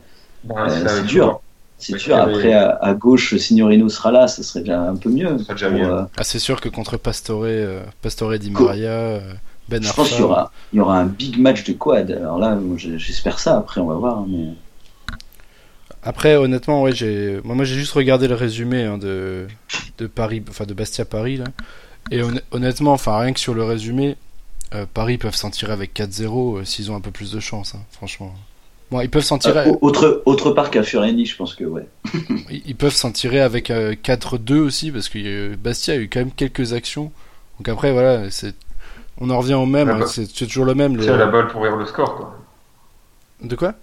Euh, 0.48 0.84
va 0.84 0.88
c'est 0.88 1.02
dur. 1.04 1.40
C'est 1.78 1.96
dur. 1.96 2.16
Après, 2.16 2.52
à, 2.52 2.70
à 2.82 2.94
gauche, 2.94 3.36
Signorino 3.36 3.88
sera 3.88 4.10
là, 4.12 4.28
ça 4.28 4.42
serait 4.42 4.60
déjà 4.60 4.80
un 4.82 4.96
peu 4.96 5.10
mieux. 5.10 5.38
Ça 5.38 5.44
serait 5.44 5.54
déjà 5.54 5.70
Pour, 5.70 5.78
mieux. 5.78 5.92
euh, 5.92 6.02
Ah, 6.16 6.24
c'est 6.24 6.38
sûr 6.38 6.60
que 6.60 6.68
contre 6.68 6.96
Pastore, 6.96 7.42
euh, 7.44 7.82
Pastore 8.02 8.38
Di 8.38 8.50
Maria, 8.50 8.90
euh, 8.90 9.32
Ben 9.68 9.82
je 9.82 9.88
Arfa, 9.88 10.02
pense 10.02 10.10
qu'il 10.10 10.20
y 10.20 10.22
aura, 10.22 10.52
il 10.72 10.76
y 10.76 10.80
aura 10.80 10.98
un 10.98 11.06
big 11.06 11.38
match 11.38 11.64
de 11.64 11.72
quad. 11.72 12.10
Alors 12.10 12.38
là, 12.38 12.58
j'espère 12.76 13.38
ça. 13.38 13.56
Après, 13.58 13.80
on 13.80 13.86
va 13.86 13.94
voir. 13.94 14.26
Mais... 14.26 14.48
Après, 16.02 16.36
honnêtement, 16.36 16.82
ouais, 16.82 16.92
j'ai, 16.94 17.40
moi, 17.44 17.54
moi, 17.54 17.64
j'ai 17.64 17.74
juste 17.76 17.92
regardé 17.92 18.26
le 18.28 18.34
résumé 18.34 18.84
hein, 18.84 18.98
de 18.98 19.46
de 19.98 20.06
Paris, 20.06 20.42
enfin 20.48 20.64
de 20.64 20.72
Bastia 20.72 21.04
Paris 21.04 21.36
là, 21.36 21.44
et 22.10 22.22
honn- 22.22 22.40
honnêtement, 22.52 22.92
enfin 22.94 23.18
rien 23.18 23.32
que 23.34 23.40
sur 23.40 23.52
le 23.54 23.64
résumé, 23.64 24.16
euh, 24.74 24.86
Paris 24.92 25.18
peuvent 25.18 25.34
s'en 25.36 25.50
tirer 25.50 25.72
avec 25.72 25.94
4-0 25.94 26.58
euh, 26.60 26.64
s'ils 26.64 26.90
ont 26.90 26.96
un 26.96 27.00
peu 27.02 27.10
plus 27.10 27.32
de 27.32 27.40
chance, 27.40 27.74
hein, 27.74 27.80
franchement. 27.92 28.34
Bon, 28.90 29.00
ils 29.00 29.10
peuvent 29.10 29.22
s'en 29.22 29.38
tirer, 29.38 29.68
Euh, 29.68 29.72
autre, 29.82 30.22
autre 30.26 30.50
part 30.50 30.70
qu'à 30.70 30.82
Fureni, 30.82 31.24
je 31.24 31.36
pense 31.36 31.54
que 31.54 31.64
ouais. 31.64 31.86
ils 32.66 32.74
peuvent 32.74 32.92
s'en 32.94 33.12
tirer 33.12 33.40
avec 33.40 33.70
euh, 33.70 33.94
4-2 33.94 34.58
aussi 34.58 34.90
parce 34.90 35.08
que 35.08 35.18
euh, 35.18 35.56
Bastia 35.56 35.94
a 35.94 35.96
eu 35.98 36.08
quand 36.08 36.18
même 36.20 36.32
quelques 36.32 36.72
actions. 36.72 37.12
Donc 37.58 37.68
après, 37.68 37.92
voilà, 37.92 38.30
c'est, 38.30 38.54
on 39.20 39.30
en 39.30 39.38
revient 39.38 39.54
au 39.54 39.66
même, 39.66 39.88
hein, 39.90 40.00
c'est, 40.06 40.28
c'est 40.28 40.46
toujours 40.46 40.64
le 40.64 40.74
même. 40.74 40.92
le- 40.92 40.98
Bastia 40.98 41.14
a 41.14 41.18
la 41.18 41.26
balle 41.26 41.46
pour 41.48 41.60
ouvrir 41.60 41.76
le 41.76 41.86
score, 41.86 42.16
quoi. 42.16 42.36
De 43.42 43.54
quoi? 43.54 43.74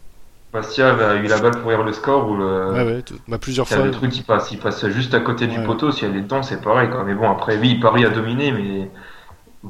Bastia 0.54 0.90
a 0.94 1.16
eu 1.16 1.28
la 1.28 1.40
balle 1.40 1.52
pour 1.52 1.62
ouvrir 1.64 1.84
le 1.84 1.94
score 1.94 2.30
ou 2.30 2.36
le. 2.36 2.72
Ouais, 2.74 2.84
ouais, 2.84 3.02
tout- 3.02 3.16
bah, 3.28 3.38
plusieurs 3.38 3.68
Il 3.68 3.72
y 3.72 3.74
a 3.74 3.78
fois. 3.78 3.86
le 3.86 3.92
truc 3.92 4.12
qui 4.12 4.22
passe, 4.24 4.52
il 4.52 4.58
passe 4.60 4.86
juste 4.88 5.14
à 5.14 5.20
côté 5.20 5.48
du 5.48 5.58
Ouais. 5.60 5.64
poteau, 5.66 5.92
si 5.92 6.04
elle 6.06 6.16
est 6.16 6.22
dedans, 6.22 6.44
c'est 6.44 6.62
pareil. 6.62 6.90
Quoi. 6.90 7.04
Mais 7.06 7.14
bon, 7.16 7.30
après, 7.30 7.58
oui, 7.58 7.76
Paris 7.80 8.04
a 8.06 8.10
dominé, 8.10 8.52
mais 8.52 8.90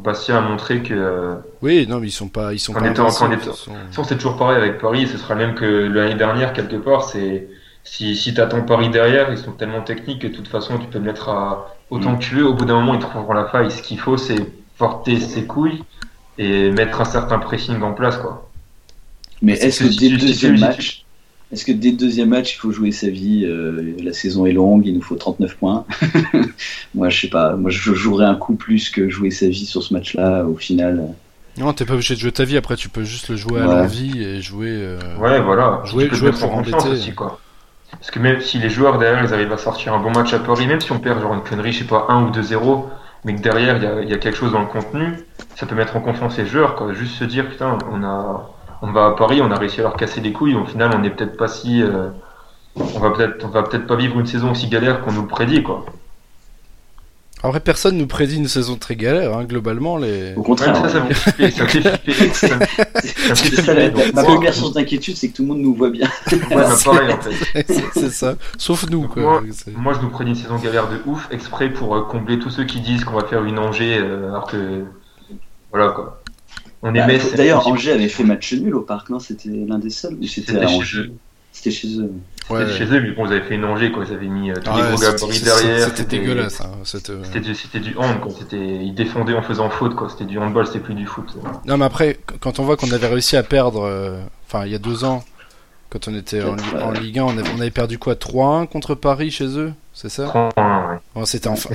Bastia 0.04 0.38
a 0.38 0.42
montré 0.42 0.82
que. 0.82 0.94
euh, 0.94 1.36
Oui, 1.62 1.86
non, 1.88 2.00
mais 2.00 2.08
ils 2.08 2.12
sont 2.12 2.30
pas, 2.30 2.54
ils 2.54 2.60
sont 2.60 2.74
Quand 2.74 2.80
pas 2.82 2.90
quand 2.94 3.08
ils 3.08 3.12
sont- 3.92 4.04
c'est 4.04 4.16
toujours 4.16 4.38
pareil 4.38 4.58
avec 4.58 4.80
Paris, 4.80 5.08
ce 5.08 5.18
sera 5.18 5.34
le 5.36 5.46
même 5.46 5.56
que 5.56 5.66
l'année 5.66 6.16
dernière, 6.16 6.54
quelque 6.54 6.76
part. 6.78 7.04
C'est 7.04 7.48
si, 7.84 8.16
si 8.16 8.34
tu 8.34 8.42
attends 8.42 8.62
Paris 8.62 8.90
derrière, 8.90 9.32
ils 9.32 9.38
sont 9.38 9.52
tellement 9.54 9.82
techniques 9.82 10.22
que 10.22 10.28
de 10.28 10.34
toute 10.34 10.48
façon, 10.48 10.78
tu 10.78 10.88
peux 10.88 11.00
le 11.00 11.06
mettre 11.06 11.30
à 11.30 11.76
autant 11.90 12.12
Mm. 12.12 12.20
que 12.20 12.24
tu 12.24 12.36
veux. 12.36 12.46
Au 12.46 12.54
bout 12.54 12.66
d'un 12.66 12.76
moment, 12.76 12.94
ils 12.96 13.00
trouveront 13.00 13.34
la 13.34 13.46
faille. 13.46 13.72
Ce 13.72 13.82
qu'il 13.82 14.00
faut, 14.00 14.18
c'est 14.18 14.38
porter 14.78 15.20
ses 15.20 15.46
couilles 15.46 15.84
et 16.38 16.70
mettre 16.72 17.02
un 17.02 17.06
certain 17.06 17.40
pressing 17.40 17.82
en 17.82 17.94
place. 17.94 18.18
quoi. 18.18 18.50
Mais 19.42 19.54
est-ce 19.54 19.84
que 19.84 19.90
c'est- 19.92 20.00
dès 20.00 20.10
le 20.10 20.18
deuxième 20.18 20.60
match, 20.60 21.06
est-ce 21.52 21.64
que 21.66 21.72
dès 21.72 21.92
le 21.92 21.98
deuxième 21.98 22.30
match, 22.30 22.56
il 22.56 22.58
faut 22.58 22.72
jouer 22.72 22.92
sa 22.92 23.10
vie 23.10 23.46
euh, 23.46 23.96
La 24.04 24.14
saison 24.14 24.46
est 24.46 24.52
longue, 24.54 24.86
il 24.86 24.94
nous 24.96 25.02
faut 25.02 25.16
39 25.16 25.56
points? 25.58 25.86
moi, 26.96 27.10
je 27.10 27.22
sais 27.22 27.30
pas. 27.30 27.56
Moi, 27.56 27.70
je 27.72 27.94
jouerais 27.94 28.26
un 28.26 28.36
coup 28.36 28.56
plus 28.56 28.90
que 28.90 29.10
jouer 29.10 29.32
sa 29.32 29.48
vie 29.48 29.66
sur 29.66 29.82
ce 29.84 29.94
match-là. 29.94 30.46
Au 30.46 30.56
final, 30.56 31.14
Non, 31.58 31.74
t'es 31.74 31.86
pas 31.86 31.94
obligé 31.94 32.16
de 32.16 32.20
jouer 32.20 32.32
ta 32.32 32.44
vie. 32.44 32.58
Après, 32.58 32.76
tu 32.76 32.90
peux 32.90 33.04
juste 33.04 33.30
le 33.30 33.36
jouer 33.36 33.62
à 33.62 33.66
l'envie 33.66 34.22
et 34.24 34.42
jouer. 34.42 34.70
euh, 34.72 35.00
Ouais, 35.20 35.40
voilà. 35.42 35.82
Jouer- 35.86 36.04
Tu 36.06 36.10
peux 36.10 36.16
te 36.16 36.20
jouer 36.20 36.32
pour 36.32 36.52
confiance 36.52 36.84
embêter. 36.84 37.00
aussi, 37.00 37.14
quoi. 37.14 37.40
Parce 37.92 38.12
que 38.12 38.20
même 38.20 38.42
si 38.42 38.60
les 38.60 38.70
joueurs 38.70 39.00
derrière, 39.00 39.24
ils 39.24 39.34
arrivent 39.34 39.54
à 39.54 39.58
sortir 39.58 39.94
un 39.94 40.00
bon 40.00 40.12
match 40.12 40.34
à 40.34 40.40
Paris, 40.40 40.68
même 40.68 40.82
si 40.82 40.92
on 40.92 41.00
perd 41.00 41.22
genre 41.22 41.34
une 41.34 41.42
connerie, 41.42 41.72
je 41.72 41.80
sais 41.80 41.86
pas, 41.86 42.06
1 42.10 42.26
ou 42.26 42.32
2-0, 42.32 42.86
mais 43.24 43.34
que 43.36 43.42
derrière, 43.42 43.78
il 43.78 43.84
y 43.84 43.86
a, 43.88 44.02
il 44.02 44.10
y 44.10 44.14
a 44.14 44.18
quelque 44.18 44.38
chose 44.38 44.52
dans 44.52 44.60
le 44.60 44.68
contenu, 44.68 45.14
ça 45.56 45.66
peut 45.66 45.74
mettre 45.76 45.96
en 45.96 46.02
confiance 46.02 46.38
les 46.38 46.46
joueurs, 46.46 46.76
quoi. 46.76 46.94
Juste 46.94 47.16
se 47.16 47.24
dire, 47.24 47.48
putain, 47.50 47.78
on 47.92 48.04
a, 48.04 48.52
on 48.82 48.92
va 48.92 49.08
à 49.08 49.12
Paris, 49.12 49.42
on 49.42 49.52
a 49.52 49.58
réussi 49.58 49.80
à 49.80 49.84
leur 49.84 49.96
casser 49.96 50.22
les 50.22 50.34
couilles, 50.34 50.56
au 50.56 50.66
final, 50.66 50.92
on 50.96 51.00
n'est 51.00 51.10
peut-être 51.10 51.38
pas 51.38 51.48
si, 51.48 51.82
euh, 51.82 52.10
on 52.76 53.00
va 53.00 53.12
peut-être, 53.12 53.44
on 53.46 53.50
va 53.50 53.64
peut-être 53.64 53.88
pas 53.88 53.96
vivre 53.96 54.20
une 54.20 54.28
saison 54.28 54.52
aussi 54.52 54.68
galère 54.68 55.02
qu'on 55.02 55.12
nous 55.12 55.26
prédit, 55.26 55.64
quoi. 55.64 55.86
En 57.44 57.52
vrai, 57.52 57.60
personne 57.60 57.98
nous 57.98 58.08
prédit 58.08 58.38
une 58.38 58.48
saison 58.48 58.78
très 58.78 58.96
galère. 58.96 59.38
Hein, 59.38 59.44
globalement, 59.44 59.98
les. 59.98 60.34
au 60.36 60.42
contraire. 60.42 60.76
ça, 60.76 60.90
ça 60.90 61.00
me 61.02 61.14
fait 61.14 61.14
flipper, 61.14 61.52
ça 61.52 62.48
me 62.48 64.12
ma 64.12 64.24
première 64.24 64.54
source 64.56 64.74
d'inquiétude, 64.74 65.16
c'est 65.16 65.30
que 65.30 65.36
tout 65.36 65.44
le 65.44 65.50
monde 65.50 65.60
nous 65.60 65.76
voit 65.76 65.92
bien. 65.92 66.10
Ouais, 66.32 66.40
bah, 66.50 66.76
pareil, 66.84 67.14
en 67.14 67.22
fait. 67.22 67.66
c'est 67.94 68.10
ça. 68.10 68.36
Sauf 68.58 68.90
nous, 68.90 69.02
Donc 69.02 69.14
quoi. 69.14 69.44
Moi, 69.76 69.94
je 69.94 70.00
nous 70.02 70.10
prédis 70.10 70.32
une 70.32 70.36
saison 70.36 70.58
galère 70.58 70.90
de 70.90 71.00
ouf, 71.06 71.28
exprès 71.30 71.70
pour 71.70 71.96
euh, 71.96 72.02
combler 72.02 72.40
tous 72.40 72.50
ceux 72.50 72.66
qui 72.66 72.82
disent 72.82 73.04
qu'on 73.04 73.16
va 73.16 73.28
faire 73.28 73.44
une 73.44 73.60
Angers, 73.60 74.00
euh, 74.00 74.30
alors 74.30 74.48
que. 74.48 74.86
Voilà, 75.72 75.92
quoi. 75.92 76.17
On 76.88 76.92
Bah. 76.94 77.08
D'ailleurs, 77.36 77.68
Angers 77.68 77.92
avait 77.94 78.10
fait 78.10 78.24
match 78.24 78.54
nul 78.54 78.76
au 78.76 78.82
parc, 78.82 79.10
non? 79.10 79.20
C'était 79.20 79.50
l'un 79.50 79.80
des 79.80 79.90
seuls 79.90 80.14
ou 80.22 80.26
c'était 80.26 80.68
chez 80.68 80.98
eux. 80.98 81.12
C'était 81.52 81.72
chez 81.72 82.00
eux. 82.00 82.12
Ouais. 82.52 82.60
C'était 82.68 82.78
chez 82.78 82.86
eux, 82.94 83.02
mais 83.02 83.12
bon, 83.12 83.26
ils 83.26 83.34
avaient 83.34 83.42
fait 83.42 83.56
une 83.56 83.66
Angers, 83.66 83.92
quoi. 83.92 84.06
Ils 84.08 84.14
avaient 84.14 84.28
mis 84.28 84.52
euh, 84.52 84.56
tous 84.56 84.70
Ah 84.72 84.78
les 84.92 84.96
gros 84.96 85.02
gabarits 85.02 85.40
derrière. 85.42 85.88
C'était 85.96 86.18
dégueulasse. 86.20 86.62
Hein, 86.62 86.70
euh, 87.10 87.24
C'était 87.24 87.40
du, 87.40 87.56
c'était 87.56 87.80
du 87.80 87.96
hand, 87.98 88.20
quoi. 88.22 88.32
C'était, 88.38 88.58
ils 88.58 88.94
défendaient 88.94 89.34
en 89.34 89.42
faisant 89.42 89.70
faute, 89.70 89.96
quoi. 89.96 90.08
C'était 90.10 90.26
du 90.26 90.38
handball, 90.38 90.68
c'était 90.68 90.80
plus 90.80 90.94
du 90.94 91.06
foot. 91.08 91.36
Non, 91.66 91.78
mais 91.78 91.86
après, 91.86 92.16
qu- 92.28 92.36
quand 92.40 92.60
on 92.60 92.64
voit 92.64 92.78
qu'on 92.78 92.92
avait 92.92 93.08
réussi 93.08 93.36
à 93.38 93.44
perdre, 93.44 93.84
euh, 93.86 94.20
enfin, 94.48 94.66
il 94.66 94.72
y 94.72 94.76
a 94.76 94.80
deux 94.80 95.04
ans, 95.04 95.24
quand 95.90 96.08
on 96.08 96.16
était 96.16 96.42
en. 96.44 96.92
Ligue 96.92 97.18
1, 97.20 97.24
on 97.24 97.30
avait, 97.38 97.50
on 97.58 97.60
avait 97.60 97.72
perdu 97.72 97.98
quoi? 97.98 98.14
3-1 98.16 98.68
contre 98.68 98.94
Paris 98.94 99.32
chez 99.32 99.58
eux 99.58 99.74
C'est 99.94 100.10
ça? 100.10 100.26
30 100.26 100.54
points, 100.54 100.92
ouais. 100.92 100.98
Bon, 101.16 101.26
C'était 101.26 101.48
en, 101.48 101.56
fin- 101.56 101.70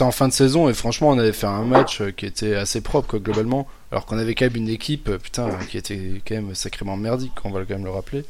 en 0.00 0.10
fin 0.10 0.28
de 0.28 0.32
saison 0.32 0.68
et 0.68 0.74
franchement, 0.74 1.10
on 1.10 1.18
avait 1.18 1.32
fait 1.32 1.46
un 1.46 1.62
match 1.64 2.02
qui 2.16 2.26
était 2.26 2.56
assez 2.56 2.80
propre, 2.80 3.06
quoi, 3.08 3.18
globalement. 3.20 3.68
Alors 3.92 4.06
qu'on 4.06 4.18
avait 4.18 4.34
quand 4.34 4.46
même 4.46 4.56
une 4.56 4.68
équipe, 4.70 5.08
euh, 5.08 5.18
putain, 5.18 5.50
qui 5.70 5.76
était 5.78 6.20
quand 6.26 6.34
même 6.34 6.54
sacrément 6.54 6.96
merdique, 6.96 7.32
on 7.44 7.50
va 7.50 7.60
quand 7.60 7.74
même 7.74 7.84
le 7.84 7.90
rappeler. 7.90 8.24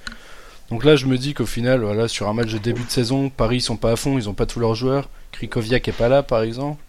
Donc 0.71 0.85
là, 0.85 0.97
je 0.97 1.07
me 1.07 1.17
dis 1.17 1.35
qu'au 1.35 1.47
final, 1.47 1.83
voilà, 1.83 2.09
sur 2.09 2.29
un 2.29 2.35
match 2.35 2.53
de 2.53 2.59
début 2.59 2.83
de 2.83 2.91
saison, 2.91 3.31
Paris, 3.31 3.57
ils 3.59 3.61
sont 3.61 3.77
pas 3.77 3.93
à 3.93 3.97
fond, 3.97 4.19
ils 4.19 4.29
ont 4.29 4.35
pas 4.35 4.47
tous 4.47 4.59
leurs 4.59 4.75
joueurs. 4.75 5.09
Krikoviak 5.33 5.87
est 5.89 5.93
pas 5.93 6.09
là, 6.09 6.23
par 6.23 6.43
exemple. 6.43 6.83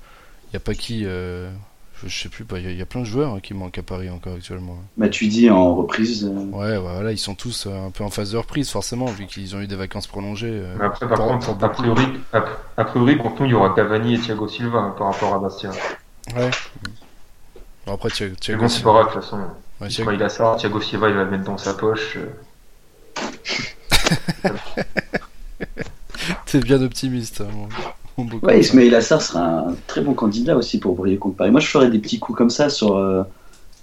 Il 0.50 0.54
y 0.54 0.58
a 0.58 0.60
pas 0.60 0.74
qui. 0.74 1.04
euh, 1.06 1.52
je, 2.02 2.08
je 2.08 2.24
sais 2.24 2.30
plus, 2.30 2.44
bah, 2.46 2.60
il 2.60 2.66
y 2.66 2.68
a- 2.68 2.72
il 2.72 2.78
y, 2.78 2.82
a 2.82 2.86
plein 2.86 3.02
de 3.02 3.06
joueurs 3.06 3.34
hein, 3.36 3.40
qui 3.42 3.54
manquent 3.54 3.78
à 3.78 3.84
Paris 3.84 4.10
encore 4.10 4.34
actuellement. 4.34 4.78
Bah, 4.98 5.08
tu 5.10 5.28
dis 5.28 5.50
en 5.50 5.76
reprise. 5.76 6.26
euh, 6.26 6.46
Ouais, 6.52 6.72
ouais, 6.72 6.78
voilà, 6.80 7.12
ils 7.12 7.18
sont 7.20 7.36
tous 7.36 7.68
euh, 7.68 7.88
un 7.88 7.92
peu 7.92 8.04
en 8.04 8.10
phase 8.10 8.32
de 8.32 8.38
reprise, 8.38 8.70
forcément, 8.70 9.06
vu 9.06 9.26
qu'ils 9.28 9.56
ont 9.56 9.62
eu 9.62 9.68
des 9.68 9.76
vacances 9.76 10.08
prolongées. 10.08 10.50
euh. 10.52 10.76
Mais 10.80 10.86
après, 10.86 11.08
par 11.08 11.20
contre, 11.20 11.46
pour 11.56 11.64
a 11.64 11.70
priori, 11.70 12.06
a, 12.34 12.44
a 12.78 12.86
priori, 12.86 13.18
pour 13.18 13.36
nous, 13.40 13.46
il 13.46 13.52
y 13.52 13.54
aura 13.54 13.74
Cavani 13.76 14.16
et 14.16 14.20
Thiago 14.20 14.48
Silva 14.48 14.80
hein, 14.80 14.96
par 14.98 15.12
rapport 15.14 15.34
à 15.36 15.40
Bastia. 15.40 15.70
Ouais. 16.36 16.50
Bon, 17.86 17.94
après, 17.94 18.10
Thiago, 18.10 18.36
Thiago 18.40 18.62
bon, 18.64 18.68
c'est 18.70 18.84
pas 18.84 18.92
grave, 18.94 19.08
de 19.10 19.14
toute 19.14 19.24
façon. 19.24 19.38
ouais, 19.38 19.44
Quand 19.80 19.86
Thiago- 19.88 20.12
il 20.14 20.24
a 20.24 20.30
ça, 20.30 20.56
Thiago 20.58 20.82
Silva, 20.82 21.10
il 21.10 21.16
va 21.16 21.24
le 21.24 21.32
mettre 21.32 21.44
dans 21.44 21.58
sa 21.58 21.74
poche. 21.74 22.18
euh. 22.18 22.28
T'es 26.46 26.60
bien 26.60 26.82
optimiste. 26.82 27.42
hein, 27.42 27.48
bon. 27.54 27.68
Mon 28.18 28.26
beau 28.26 28.40
Ouais. 28.46 28.60
Ismail 28.60 28.94
Assar 28.94 29.22
sera 29.22 29.42
un 29.44 29.76
très 29.88 30.02
bon 30.02 30.14
candidat 30.14 30.56
aussi 30.56 30.80
pour 30.80 30.96
briller 30.96 31.18
contre 31.18 31.36
Paris. 31.38 31.52
Moi, 31.52 31.60
je 31.60 31.68
ferais 31.68 31.90
des 31.90 32.00
petits 32.00 32.20
coups 32.20 32.38
comme 32.38 32.50
ça 32.52 32.70
sur. 32.70 32.96
euh, 32.96 33.24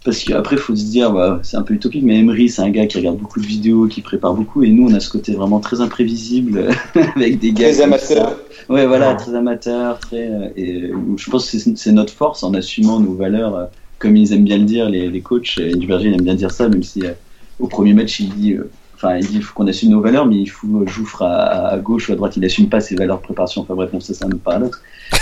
Parce 0.05 0.23
qu'après, 0.25 0.57
il 0.57 0.59
faut 0.63 0.75
se 0.77 0.85
dire, 0.85 1.11
bah, 1.13 1.41
c'est 1.43 1.57
un 1.59 1.63
peu 1.63 1.75
utopique, 1.75 2.05
mais 2.05 2.19
Emery, 2.21 2.49
c'est 2.49 2.63
un 2.63 2.71
gars 2.71 2.87
qui 2.87 2.97
regarde 2.97 3.19
beaucoup 3.19 3.41
de 3.41 3.45
vidéos, 3.47 3.87
qui 3.87 4.01
prépare 4.03 4.33
beaucoup, 4.35 4.63
et 4.63 4.71
nous, 4.71 4.89
on 4.89 4.95
a 4.95 5.01
ce 5.01 5.11
côté 5.11 5.35
vraiment 5.35 5.61
très 5.61 5.81
imprévisible, 5.83 6.69
avec 7.17 7.39
des 7.41 7.53
gars. 7.53 7.69
Très 7.71 7.81
comme 7.83 7.93
amateur. 7.93 8.29
ça. 8.31 8.37
Ouais, 8.73 8.87
voilà, 8.87 9.11
Ouais. 9.11 9.17
très 9.17 9.35
amateur, 9.35 9.99
très. 9.99 10.31
euh, 10.31 10.49
Et 10.57 10.91
je 11.17 11.31
pense 11.31 11.51
que 11.51 11.59
c'est 11.59 11.77
c'est 11.77 11.93
notre 11.93 12.13
force 12.15 12.43
en 12.45 12.55
assumant 12.55 12.99
nos 13.01 13.15
valeurs, 13.15 13.57
euh, 13.57 13.67
comme 14.01 14.17
ils 14.17 14.33
aiment 14.33 14.43
bien 14.45 14.59
le 14.59 14.65
dire, 14.65 14.89
les, 14.91 15.09
les 15.09 15.21
coachs. 15.21 15.57
Il 15.59 15.89
aime 15.93 16.21
bien 16.23 16.35
dire 16.35 16.51
ça, 16.51 16.69
même 16.69 16.83
si 16.83 17.07
euh, 17.07 17.13
au 17.61 17.69
premier 17.69 17.95
match, 17.95 18.19
il 18.21 18.31
dit. 18.35 18.55
euh, 18.55 18.69
Enfin, 19.03 19.17
il 19.17 19.27
dit 19.27 19.41
faut 19.41 19.55
qu'on 19.55 19.67
assume 19.67 19.93
nos 19.93 20.03
valeurs, 20.03 20.27
mais 20.27 20.37
il 20.37 20.47
faut 20.47 20.87
Jouffre 20.87 21.23
à, 21.23 21.69
à 21.69 21.79
gauche 21.79 22.11
ou 22.11 22.13
à 22.13 22.17
droite, 22.17 22.37
il 22.37 22.45
assume 22.45 22.69
pas 22.69 22.81
ses 22.83 22.97
valeurs 22.97 23.17
de 23.17 23.23
préparation. 23.23 23.63
Enfin 23.63 23.75
bref, 23.75 23.91
bon, 23.91 23.99
ça 24.01 24.13
c'est 24.13 24.25
un 24.27 24.29
autre 24.29 24.43
paradoxe. 24.43 24.79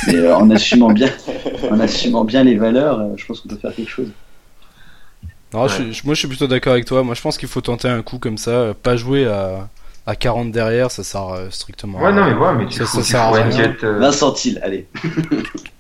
Mais 0.09 0.17
euh, 0.17 0.35
en 0.37 0.51
assumant 0.51 0.91
bien, 0.91 1.09
en 1.71 1.79
assumant 1.79 2.25
bien 2.25 2.43
les 2.43 2.57
valeurs, 2.57 2.99
euh, 2.99 3.09
je 3.17 3.25
pense 3.25 3.41
qu'on 3.41 3.49
peut 3.51 3.55
faire 3.57 3.73
quelque 3.73 3.89
chose. 3.91 4.09
Non, 5.55 5.69
je- 5.69 6.05
moi 6.05 6.15
je 6.15 6.19
suis 6.19 6.27
plutôt 6.29 6.49
d'accord 6.49 6.73
avec 6.73 6.87
toi. 6.87 7.05
Moi 7.05 7.15
je 7.15 7.23
pense 7.23 7.39
qu'il 7.39 7.49
faut 7.49 7.61
tenter 7.61 7.87
un 7.89 8.03
coup 8.03 8.19
comme 8.19 8.37
ça, 8.37 8.51
euh, 8.51 8.75
pas 8.75 8.97
jouer 8.97 9.27
à, 9.27 9.69
à 10.09 10.17
40 10.17 10.51
derrière, 10.53 10.91
ça 10.91 11.05
sert 11.05 11.29
euh, 11.29 11.47
strictement. 11.51 11.99
à 11.99 12.03
Ouais, 12.05 12.13
non, 12.13 12.25
mais 12.25 12.33
ouais, 12.35 12.55
mais 12.57 12.67
tu 12.67 12.79
Ça- 12.79 12.87
fous, 12.87 12.97
ça 12.99 13.03
tu 13.03 13.09
sert 13.11 13.21
à 13.21 13.31
rien. 13.33 13.75
Euh, 13.85 13.99
Vincent 13.99 14.33
Thiel, 14.33 14.61
allez. 14.65 14.87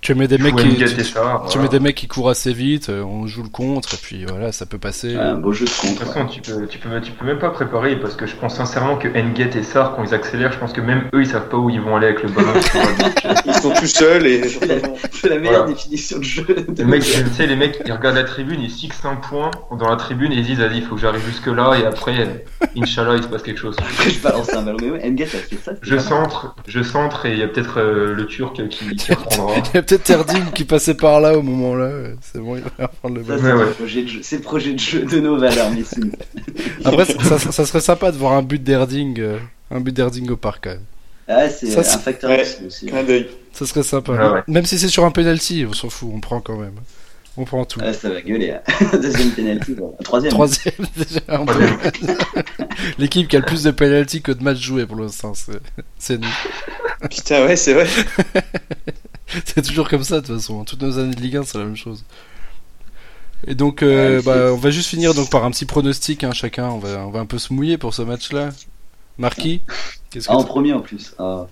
Tu 0.00 0.14
mets 0.14 0.28
des 0.28 0.36
tu 0.36 0.42
mecs 0.44 0.56
qui, 0.56 0.76
tu, 0.76 1.04
ça, 1.04 1.20
voilà. 1.44 1.62
mets 1.62 1.68
des 1.68 1.80
mecs 1.80 1.96
qui 1.96 2.06
courent 2.06 2.30
assez 2.30 2.52
vite, 2.52 2.88
euh, 2.88 3.02
on 3.02 3.26
joue 3.26 3.42
le 3.42 3.48
contre 3.50 3.92
et 3.94 3.96
puis 4.00 4.24
voilà, 4.24 4.52
ça 4.52 4.64
peut 4.64 4.78
passer. 4.78 5.16
Un 5.16 5.34
beau 5.34 5.52
jeu 5.52 5.66
de 5.66 5.70
De 5.70 5.74
toute 5.74 5.98
contre. 5.98 6.12
façon, 6.12 6.26
tu 6.26 6.40
peux, 6.40 6.66
tu, 6.66 6.78
peux, 6.78 7.00
tu 7.02 7.10
peux 7.12 7.26
même 7.26 7.40
pas 7.40 7.50
préparer 7.50 7.96
parce 7.96 8.14
que 8.14 8.24
je 8.26 8.34
pense 8.36 8.54
sincèrement 8.54 8.96
que 8.96 9.08
Enguet 9.08 9.50
et 9.54 9.62
Sar, 9.62 9.94
quand 9.96 10.04
ils 10.04 10.14
accélèrent, 10.14 10.52
je 10.52 10.58
pense 10.58 10.72
que 10.72 10.80
même 10.80 11.10
eux, 11.12 11.20
ils 11.22 11.26
savent 11.26 11.48
pas 11.48 11.58
où 11.58 11.68
ils 11.68 11.80
vont 11.80 11.96
aller 11.96 12.06
avec 12.06 12.22
le 12.22 12.30
ballon. 12.30 12.52
Ils 13.44 13.54
sont 13.54 13.70
tout 13.72 13.86
seuls 13.86 14.26
et. 14.26 14.48
C'est 14.48 14.66
la, 14.66 14.74
c'est 15.10 15.28
la 15.28 15.38
meilleure 15.38 15.64
Voilà. 15.64 15.72
définition 15.74 16.18
de 16.18 16.24
jeu. 16.24 16.44
De 16.68 16.82
le 16.82 16.88
mec, 16.88 17.02
tu 17.02 17.10
sais, 17.36 17.46
les 17.46 17.56
mecs, 17.56 17.78
ils 17.84 17.92
regardent 17.92 18.16
la 18.16 18.24
tribune, 18.24 18.60
ils 18.62 18.70
fixent 18.70 19.04
un 19.04 19.16
point 19.16 19.50
dans 19.78 19.90
la 19.90 19.96
tribune 19.96 20.32
et 20.32 20.36
ils 20.36 20.44
disent, 20.46 20.58
vas-y, 20.60 20.78
il 20.78 20.84
faut 20.84 20.94
que 20.94 21.00
j'arrive 21.00 21.24
jusque 21.26 21.48
là 21.48 21.74
et 21.74 21.84
après, 21.84 22.46
Inch'Allah, 22.76 23.16
il 23.16 23.22
se 23.24 23.28
passe 23.28 23.42
quelque 23.42 23.60
chose. 23.60 23.76
Après, 23.78 24.10
je 24.18 24.22
balance 24.22 24.52
un 24.52 24.62
ballon. 24.62 24.78
Mais 24.80 24.90
ouais, 24.90 25.06
Engat 25.06 25.24
a 25.24 25.26
fait 25.28 25.56
ça. 25.64 25.72
Je 25.80 25.98
centre, 25.98 26.54
je 26.66 26.82
centre 26.82 27.26
et 27.26 27.32
il 27.32 27.38
y 27.38 27.42
a 27.42 27.48
peut-être 27.48 27.78
euh, 27.80 28.14
le 28.14 28.26
Turc 28.26 28.68
qui, 28.68 28.86
qui 28.96 29.12
reprendra. 29.14 29.54
Il 29.56 29.74
y 29.74 29.78
a 29.78 29.82
peut-être 29.82 30.10
Erding 30.10 30.50
qui 30.54 30.64
passait 30.64 30.94
par 30.94 31.20
là 31.20 31.36
au 31.38 31.42
moment 31.42 31.74
là, 31.74 31.90
c'est 32.20 32.40
bon, 32.40 32.56
il 32.56 32.62
va 32.62 32.86
reprendre 32.86 33.14
le 33.16 33.22
ballon. 33.22 33.42
c'est 33.42 33.52
Ouais, 33.52 33.64
le 33.64 33.70
projet 33.72 34.02
de 34.02 34.08
jeu. 34.08 34.20
C'est 34.22 34.36
le 34.36 34.42
projet 34.42 34.72
de 34.74 34.78
jeu 34.78 35.02
de 35.04 35.20
nos 35.20 35.38
valeurs, 35.38 35.70
Messine. 35.70 36.12
Après, 36.84 37.04
ça, 37.04 37.66
serait 37.66 37.80
sympa 37.80 38.12
de 38.12 38.16
voir 38.16 38.32
un 38.32 38.42
but 38.42 38.62
d'Erding, 38.62 39.18
euh, 39.20 39.38
un 39.70 39.80
but 39.80 39.94
d'Erding 39.94 40.30
au 40.30 40.36
parc 40.36 40.64
quand 40.64 40.70
même. 40.70 40.80
Ah, 41.28 41.48
c'est 41.50 41.76
un 41.78 41.82
facteur 41.82 42.30
Ouais. 42.30 42.44
Aussi. 42.66 42.86
Clin 42.86 43.02
d'œil. 43.04 43.28
Ça 43.52 43.66
serait 43.66 43.82
sympa. 43.82 44.12
Ouais. 44.12 44.42
Même 44.48 44.64
si 44.64 44.78
c'est 44.78 44.88
sur 44.88 45.04
un 45.04 45.10
penalty, 45.10 45.66
on 45.68 45.74
s'en 45.74 45.90
fout, 45.90 46.08
on 46.12 46.20
prend 46.20 46.40
quand 46.40 46.56
même. 46.56 46.72
On 47.40 47.44
prend 47.44 47.64
tout. 47.64 47.78
Ah, 47.82 47.92
ça 47.92 48.10
va 48.10 48.20
gueuler. 48.20 48.50
hein. 48.50 48.60
Deuxième 49.00 49.30
penalty. 49.30 49.76
quoi. 49.76 49.92
Troisième. 50.02 50.32
Troisième 50.32 50.74
déjà. 50.96 51.44
L'équipe 52.98 53.28
qui 53.28 53.36
a 53.36 53.38
le 53.38 53.44
plus 53.46 53.62
de 53.62 53.70
penalty 53.70 54.22
que 54.22 54.32
de 54.32 54.42
matchs 54.42 54.60
joués 54.60 54.86
pour 54.86 54.96
l'instant, 54.96 55.34
c'est 55.34 55.60
c'est 55.98 56.18
nous. 56.18 56.28
Putain, 57.10 57.46
ouais, 57.46 57.54
c'est 57.56 57.74
vrai. 57.74 57.86
C'est 59.44 59.62
toujours 59.62 59.88
comme 59.88 60.02
ça 60.02 60.20
de 60.20 60.26
toute 60.26 60.36
façon. 60.36 60.64
Toutes 60.64 60.82
nos 60.82 60.98
années 60.98 61.14
de 61.14 61.20
Ligue 61.20 61.36
1, 61.36 61.44
c'est 61.44 61.58
la 61.58 61.64
même 61.64 61.76
chose. 61.76 62.04
Et 63.46 63.54
donc, 63.54 63.82
euh, 63.84 64.16
Ouais, 64.16 64.22
bah, 64.24 64.52
on 64.52 64.56
va 64.56 64.70
juste 64.70 64.88
finir 64.88 65.14
donc 65.14 65.30
par 65.30 65.44
un 65.44 65.50
petit 65.52 65.64
pronostic, 65.64 66.24
hein, 66.24 66.32
chacun. 66.32 66.68
On 66.70 66.78
va, 66.78 67.06
on 67.06 67.10
va 67.10 67.20
un 67.20 67.26
peu 67.26 67.38
se 67.38 67.52
mouiller 67.52 67.78
pour 67.78 67.94
ce 67.94 68.02
match-là. 68.02 68.48
Marquis, 69.16 69.62
qu'est-ce 70.10 70.26
que 70.26 70.32
Ah, 70.32 70.36
en 70.36 70.44
premier 70.44 70.72
en 70.72 70.80
plus. 70.80 71.14
Ah. 71.20 71.46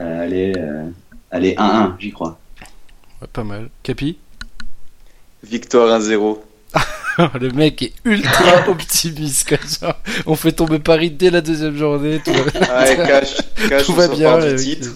Euh, 0.00 0.24
allez, 0.24 0.52
euh, 0.56 0.88
allez 1.30 1.54
1-1, 1.56 1.94
j'y 2.00 2.10
crois. 2.10 2.38
Ouais, 3.20 3.28
pas 3.32 3.44
mal. 3.44 3.68
Capi? 3.84 4.18
Victoire 5.42 6.00
1-0. 6.00 6.38
Le 7.40 7.50
mec 7.50 7.82
est 7.82 7.92
ultra 8.04 8.68
optimiste 8.68 9.48
comme 9.48 9.66
ça. 9.68 10.00
On 10.26 10.36
fait 10.36 10.52
tomber 10.52 10.78
Paris 10.78 11.10
dès 11.10 11.30
la 11.30 11.40
deuxième 11.40 11.76
journée. 11.76 12.20
Tout 12.24 12.32
va, 12.32 12.42
Ah, 12.70 12.84
Ouais, 12.84 12.96
cash, 12.96 13.36
cash, 13.68 13.84
tout 13.86 13.92
on 13.92 13.94
va 13.96 14.06
sort 14.06 14.16
bien. 14.16 14.38
du 14.38 14.44
avec- 14.46 14.58
titre. 14.60 14.88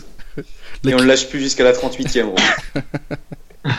La- 0.84 0.90
Et 0.90 0.94
on 0.94 0.98
le 0.98 1.04
lâche 1.06 1.28
plus 1.28 1.40
jusqu'à 1.40 1.64
la 1.64 1.72
38e. 1.72 2.26
gros. 2.26 2.36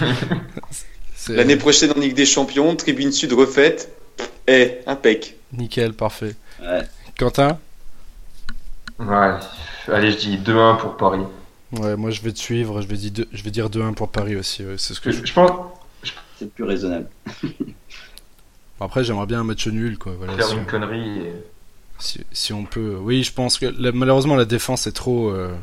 c'est- 1.16 1.34
L'année 1.36 1.56
prochaine 1.56 1.92
en 1.96 2.00
Ligue 2.00 2.16
des 2.16 2.26
Champions, 2.26 2.76
Tribune 2.76 3.12
Sud 3.12 3.34
refaite. 3.34 3.92
Eh, 4.48 4.80
impec. 4.88 5.36
Nickel, 5.54 5.94
parfait. 5.94 6.36
Ouais. 6.62 6.82
Quentin? 7.18 7.58
Ouais, 9.00 9.32
allez, 9.92 10.12
je 10.12 10.18
dis 10.18 10.38
2-1 10.38 10.78
pour 10.78 10.98
Paris. 10.98 11.22
Ouais, 11.74 11.96
moi 11.96 12.12
je 12.12 12.22
vais 12.22 12.32
te 12.32 12.40
suivre. 12.40 12.82
Je 12.82 12.88
vais 12.88 12.96
dire, 12.96 13.12
deux- 13.12 13.28
je 13.34 13.44
vais 13.44 13.52
dire 13.52 13.70
2-1 13.70 13.94
pour 13.94 14.10
Paris 14.10 14.36
aussi. 14.36 14.64
ouais, 14.64 14.76
c'est 14.78 14.94
ce 14.94 15.02
que 15.02 15.12
Je, 15.12 15.18
je... 15.22 15.26
je 15.26 15.34
pense 15.34 15.50
C'est 16.46 16.54
plus 16.54 16.64
raisonnable. 16.64 17.10
Après, 18.80 19.04
j'aimerais 19.04 19.26
bien 19.26 19.40
un 19.40 19.44
match 19.44 19.68
nul, 19.68 19.98
quoi. 19.98 20.14
Voilà, 20.18 20.34
faire 20.34 20.46
si, 20.48 20.56
une 20.56 20.66
connerie. 20.66 21.20
Et... 21.20 21.34
si, 21.98 22.22
si 22.32 22.54
on 22.54 22.66
peut. 22.66 22.96
Oui, 23.02 23.24
je 23.24 23.34
pense 23.34 23.58
que 23.58 23.66
la- 23.66 23.92
malheureusement 23.92 24.36
la 24.36 24.46
défense 24.46 24.86
est 24.88 24.92
trop. 24.92 25.30
euh, 25.30 25.56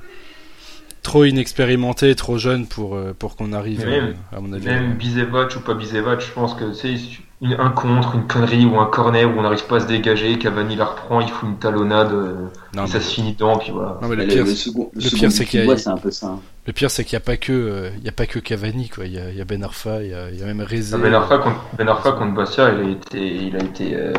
Trop 1.02 1.24
inexpérimentée, 1.24 2.14
trop 2.14 2.38
jeune 2.38 2.66
pour, 2.66 2.94
euh, 2.94 3.12
pour 3.18 3.34
qu'on 3.36 3.52
arrive, 3.52 3.84
même- 3.84 4.14
euh, 4.32 4.36
à 4.36 4.40
mon 4.40 4.52
avis. 4.52 4.64
Même 4.64 4.94
Bizevac 4.94 5.56
ou 5.56 5.60
pas 5.60 5.74
Bizevac, 5.74 6.20
je 6.20 6.30
pense 6.32 6.54
que 6.54 6.72
c'est 6.72 6.94
une, 7.40 7.54
un 7.58 7.70
contre, 7.70 8.14
une 8.14 8.28
connerie 8.28 8.64
ou 8.64 8.78
un 8.78 8.86
corner 8.86 9.24
où 9.28 9.36
on 9.36 9.42
n'arrive 9.42 9.66
pas 9.66 9.76
à 9.78 9.80
se 9.80 9.86
dégager, 9.88 10.38
Cavani 10.38 10.76
la 10.76 10.84
reprend, 10.84 11.20
il 11.20 11.28
fout 11.28 11.48
une 11.48 11.56
talonnade, 11.58 12.12
euh, 12.12 12.34
Non, 12.76 12.84
et 12.84 12.86
ça 12.86 13.00
se 13.00 13.12
finit 13.12 13.32
dedans, 13.32 13.56
puis 13.58 13.72
voilà. 13.72 13.98
non, 14.00 14.06
mais 14.08 14.14
le 14.14 14.26
pire, 14.28 14.44
le 14.44 14.54
second, 14.54 14.90
le 14.94 15.00
le 15.00 15.00
second 15.02 15.16
pire, 15.16 15.28
but 15.30 15.34
c'est 15.34 15.44
qu'il 15.44 15.58
y 15.58 15.62
a- 15.64 15.66
voit, 15.66 15.76
c'est 15.76 15.90
un 15.90 15.96
peu 15.96 16.12
ça. 16.12 16.28
hein. 16.28 16.38
le 16.68 16.72
pire, 16.72 16.88
c'est 16.88 17.02
qu'il 17.04 17.16
n'y 17.16 17.22
a 17.22 17.26
pas 17.26 17.36
que, 17.36 17.52
euh, 17.52 17.90
il 17.98 18.04
y 18.04 18.08
a 18.08 18.12
pas 18.12 18.26
que 18.26 18.38
Cavani, 18.38 18.88
quoi. 18.88 19.04
Il 19.06 19.12
y 19.14 19.18
a, 19.18 19.28
il 19.30 19.36
y 19.36 19.40
a 19.40 19.44
Ben 19.44 19.64
Arfa, 19.64 20.04
il 20.04 20.10
y 20.10 20.14
a, 20.14 20.30
il 20.30 20.38
y 20.38 20.42
a 20.44 20.46
même 20.46 20.60
Rezé. 20.62 20.94
Ah, 20.94 20.98
Ben 21.02 21.12
Arfa 21.12 21.38
contre, 21.38 21.60
ben 21.76 21.88
Arfa 21.88 22.12
contre 22.12 22.34
Bastia, 22.34 22.70
il 22.72 22.80
a 22.86 22.90
été, 22.92 23.26
il 23.48 23.56
a 23.56 23.58
été 23.64 23.96
euh, 23.96 24.12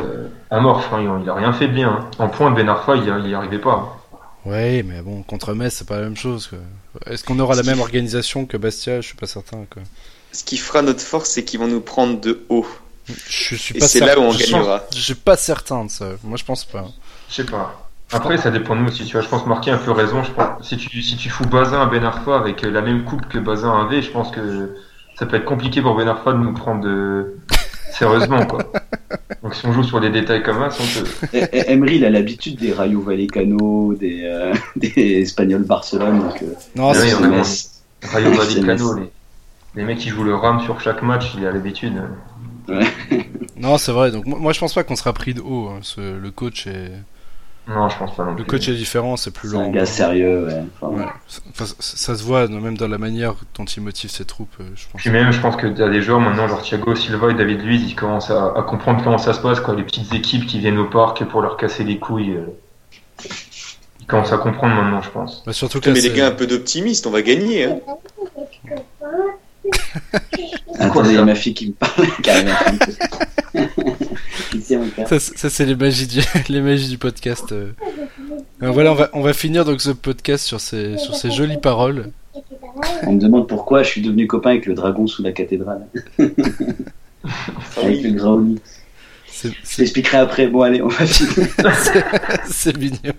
amorphe, 0.50 0.90
hein, 0.92 0.98
il, 1.00 1.22
il 1.24 1.30
a 1.30 1.34
rien 1.34 1.54
fait 1.54 1.68
de 1.68 1.72
bien. 1.72 1.88
hein. 1.88 2.10
En 2.18 2.28
point, 2.28 2.50
Ben 2.50 2.68
Arfa, 2.68 2.94
il, 2.96 3.04
il 3.24 3.30
y 3.30 3.34
arrivait 3.34 3.56
pas. 3.58 4.00
Ouais, 4.44 4.82
mais 4.82 5.00
bon, 5.00 5.22
contre 5.22 5.54
Metz, 5.54 5.74
c'est 5.74 5.88
pas 5.88 5.96
la 5.96 6.02
même 6.04 6.16
chose, 6.16 6.48
quoi. 6.48 6.58
Est-ce 7.06 7.24
qu'on 7.24 7.38
aura 7.38 7.54
la 7.54 7.62
même 7.62 7.80
organisation 7.80 8.44
que 8.46 8.56
Bastia? 8.56 9.00
Je 9.00 9.06
suis 9.06 9.16
pas 9.16 9.26
certain, 9.26 9.64
quoi. 9.70 9.82
Ce 10.32 10.44
qui 10.44 10.58
fera 10.58 10.82
notre 10.82 11.00
force, 11.00 11.30
c'est 11.30 11.44
qu'ils 11.44 11.60
vont 11.60 11.68
nous 11.68 11.80
prendre 11.80 12.20
de 12.20 12.44
haut. 12.48 12.66
Je 13.28 13.54
suis 13.56 13.76
Et 13.76 13.78
pas 13.78 13.88
c'est 13.88 14.00
certain. 14.00 14.14
là 14.14 14.20
où 14.20 14.24
on 14.24 14.32
je, 14.32 14.38
gagnera. 14.50 14.82
je 14.94 15.00
suis 15.00 15.14
pas 15.14 15.36
certain 15.36 15.84
de 15.84 15.90
ça. 15.90 16.10
Moi, 16.24 16.36
je 16.36 16.44
pense 16.44 16.64
pas. 16.64 16.86
Je 17.28 17.34
sais 17.36 17.44
pas. 17.44 17.88
Après, 18.12 18.36
ça 18.38 18.50
dépend 18.50 18.76
de 18.76 18.80
nous 18.82 18.88
aussi, 18.88 19.04
tu 19.04 19.12
vois. 19.12 19.22
Je 19.22 19.28
pense 19.28 19.46
Marquis 19.46 19.70
a 19.70 19.74
un 19.74 19.78
peu 19.78 19.90
raison. 19.92 20.22
Je 20.22 20.30
pense, 20.32 20.66
si 20.68 20.76
tu, 20.76 21.02
si 21.02 21.16
tu 21.16 21.30
fous 21.30 21.46
Bazin 21.46 21.80
à 21.82 21.86
Ben 21.86 22.04
Arfa 22.04 22.36
avec 22.36 22.64
euh, 22.64 22.70
la 22.70 22.80
même 22.82 23.04
coupe 23.04 23.26
que 23.28 23.38
Bazin 23.38 23.72
avait, 23.86 24.02
je 24.02 24.10
pense 24.10 24.30
que 24.30 24.76
ça 25.18 25.26
peut 25.26 25.36
être 25.36 25.44
compliqué 25.44 25.80
pour 25.82 25.96
Ben 25.96 26.06
Arfa 26.08 26.32
de 26.32 26.38
nous 26.38 26.52
prendre 26.52 26.82
de... 26.84 27.36
sérieusement, 27.92 28.44
quoi. 28.46 28.64
Donc 29.54 29.60
si 29.60 29.66
on 29.66 29.72
joue 29.72 29.82
sur 29.84 30.00
des 30.00 30.10
détails 30.10 30.42
comme 30.42 30.58
ça, 30.70 30.76
on 30.80 31.00
peut. 31.02 31.08
Et- 31.32 31.38
et 31.58 31.70
Emery, 31.72 31.96
il 31.96 32.04
a 32.04 32.10
l'habitude 32.10 32.56
des 32.58 32.72
Rayo 32.72 33.00
Vallecano, 33.00 33.94
des, 33.94 34.22
euh, 34.24 34.52
des 34.76 35.20
Espagnols 35.22 35.64
Barcelone. 35.64 36.20
Donc, 36.20 36.42
euh, 36.42 36.46
Non, 36.76 36.92
c'est- 36.94 37.14
oui. 37.14 38.08
Rayo 38.10 38.30
Vallecano, 38.36 38.94
les, 38.98 39.10
les 39.76 39.84
mecs 39.84 39.98
qui 39.98 40.08
jouent 40.10 40.24
le 40.24 40.34
RAM 40.34 40.60
sur 40.60 40.80
chaque 40.80 41.02
match, 41.02 41.32
il 41.38 41.46
a 41.46 41.50
l'habitude. 41.52 41.94
non, 43.56 43.78
c'est 43.78 43.92
vrai. 43.92 44.10
Donc 44.10 44.26
moi, 44.26 44.38
moi, 44.38 44.52
je 44.52 44.60
pense 44.60 44.74
pas 44.74 44.84
qu'on 44.84 44.96
sera 44.96 45.12
pris 45.12 45.34
de 45.34 45.40
haut. 45.40 45.68
hein. 45.68 45.78
Ce- 45.82 46.18
le 46.18 46.30
coach 46.30 46.66
est, 46.66 46.92
Non, 47.66 47.88
je 47.88 47.96
pense 47.96 48.14
pas 48.14 48.24
non 48.24 48.30
le 48.32 48.36
plus. 48.36 48.44
coach 48.44 48.68
est 48.68 48.74
différent. 48.74 49.16
C'est 49.16 49.30
plus 49.30 49.50
C'est 49.52 49.56
un 49.56 49.70
gars 49.70 49.86
sérieux, 49.86 50.46
ouais. 50.46 50.62
Enfin, 50.80 50.94
Ouais. 50.96 51.04
Enfin, 51.50 51.64
ça, 51.64 51.74
ça 51.78 52.14
se 52.14 52.22
voit 52.22 52.46
même 52.46 52.76
dans 52.76 52.88
la 52.88 52.98
manière 52.98 53.34
dont 53.56 53.64
il 53.64 53.82
motive 53.82 54.10
ses 54.10 54.26
troupes. 54.26 54.54
euh, 54.60 54.64
Je 54.76 54.84
pense. 54.92 55.00
Puis 55.00 55.10
même, 55.10 55.30
je 55.32 55.40
pense 55.40 55.56
que 55.56 55.66
t'as 55.68 55.88
des 55.88 56.02
joueurs 56.02 56.20
maintenant, 56.20 56.46
genre 56.46 56.60
Thiago 56.60 56.94
Silva 56.94 57.30
et 57.30 57.34
David 57.34 57.62
Luiz, 57.62 57.82
ils 57.88 57.94
commencent 57.94 58.30
à, 58.30 58.52
à 58.54 58.62
comprendre 58.62 59.02
comment 59.02 59.16
ça 59.18 59.32
se 59.32 59.40
passe, 59.40 59.60
quoi. 59.60 59.74
Les 59.74 59.82
petites 59.82 60.12
équipes 60.12 60.46
qui 60.46 60.58
viennent 60.58 60.78
au 60.78 60.84
parc 60.90 61.24
pour 61.24 61.40
leur 61.40 61.56
casser 61.56 61.84
les 61.84 61.98
couilles. 61.98 62.32
euh, 62.36 62.46
Ils 64.00 64.06
commencent 64.06 64.32
à 64.34 64.38
comprendre 64.38 64.74
maintenant, 64.74 65.00
je 65.00 65.08
pense. 65.10 65.42
Bah, 65.46 65.54
surtout 65.54 65.80
que 65.80 65.88
Mais 65.88 65.96
là, 65.96 66.02
les 66.02 66.08
c'est- 66.10 66.16
gars, 66.16 66.26
un 66.26 66.32
peu 66.32 66.46
d'optimisme, 66.46 67.08
on 67.08 67.12
va 67.12 67.22
gagner. 67.22 67.64
Hein. 67.64 67.78
Attendez, 70.78 71.10
il 71.10 71.14
y 71.14 71.18
a 71.18 71.24
ma 71.24 71.34
fille 71.34 71.54
qui 71.54 71.68
me 71.68 71.72
parle. 71.72 72.06
qui 72.22 72.30
mon 74.78 74.88
père. 74.88 75.08
Ça, 75.08 75.18
c'est- 75.18 75.36
ça, 75.38 75.50
c'est 75.50 75.64
les 75.66 75.74
magies 75.76 76.06
du, 76.06 76.20
les 76.48 76.60
magies 76.60 76.88
du 76.88 76.98
podcast. 76.98 77.52
euh. 77.52 77.70
Euh, 78.62 78.70
voilà, 78.70 78.92
on 78.92 78.94
va, 78.94 79.10
on 79.12 79.20
va 79.22 79.32
finir 79.32 79.64
donc 79.64 79.80
ce 79.80 79.90
podcast 79.90 80.44
sur 80.44 80.60
ces, 80.60 80.96
sur 80.98 81.14
ces 81.14 81.30
jolies 81.30 81.58
paroles. 81.58 82.10
On 83.06 83.12
me 83.12 83.20
demande 83.20 83.48
pourquoi 83.48 83.82
je 83.82 83.88
suis 83.90 84.00
devenu 84.02 84.26
copain 84.26 84.50
avec 84.50 84.66
le 84.66 84.74
dragon 84.74 85.06
sous 85.06 85.22
la 85.22 85.32
cathédrale. 85.32 85.86
Ah 87.26 87.30
avec 87.82 88.02
le. 88.02 88.10
Graouli. 88.10 88.60
Je 89.42 89.48
t'expliquerai 89.76 90.18
après. 90.18 90.46
Bon, 90.46 90.60
allez, 90.60 90.82
on 90.82 90.88
va 90.88 91.06
finir. 91.06 91.48
c'est 92.46 92.76
mignon. 92.76 93.14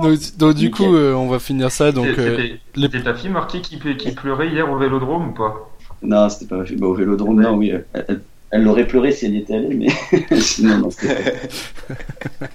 donc, 0.00 0.18
donc, 0.36 0.54
du 0.54 0.70
coup, 0.70 0.94
euh, 0.94 1.14
on 1.14 1.28
va 1.28 1.38
finir 1.38 1.70
ça. 1.72 1.90
Donc, 1.92 2.06
C'était- 2.06 2.20
euh, 2.20 2.56
les- 2.76 3.02
ta 3.02 3.14
fille 3.14 3.30
Marquis 3.30 3.62
qui, 3.62 3.78
qui 3.96 4.12
pleurait 4.12 4.48
hier 4.48 4.70
au 4.70 4.76
vélodrome 4.78 5.28
ou 5.30 5.32
pas? 5.32 5.70
Non, 6.02 6.28
c'était 6.28 6.46
pas 6.46 6.56
ma 6.58 6.64
fille. 6.66 6.76
Bah, 6.76 6.86
au 6.88 6.94
vélodrome, 6.94 7.40
non, 7.40 7.54
oui. 7.56 7.72
Elle, 7.94 8.20
elle- 8.50 8.62
l'aurait 8.62 8.86
pleuré 8.86 9.12
si 9.12 9.26
elle 9.26 9.34
y 9.34 9.38
était 9.38 9.54
allée, 9.54 9.74
mais 9.74 10.40
sinon, 10.40 10.78
non, 10.78 10.90
c'était 10.90 11.14
pas. 11.14 11.94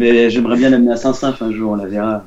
Mais 0.00 0.30
j'aimerais 0.30 0.56
bien 0.56 0.70
l'amener 0.70 0.92
à 0.92 0.96
Saint-Symph 0.96 1.42
un 1.42 1.52
jour, 1.52 1.72
on 1.72 1.76
la 1.76 1.86
verra. 1.86 2.24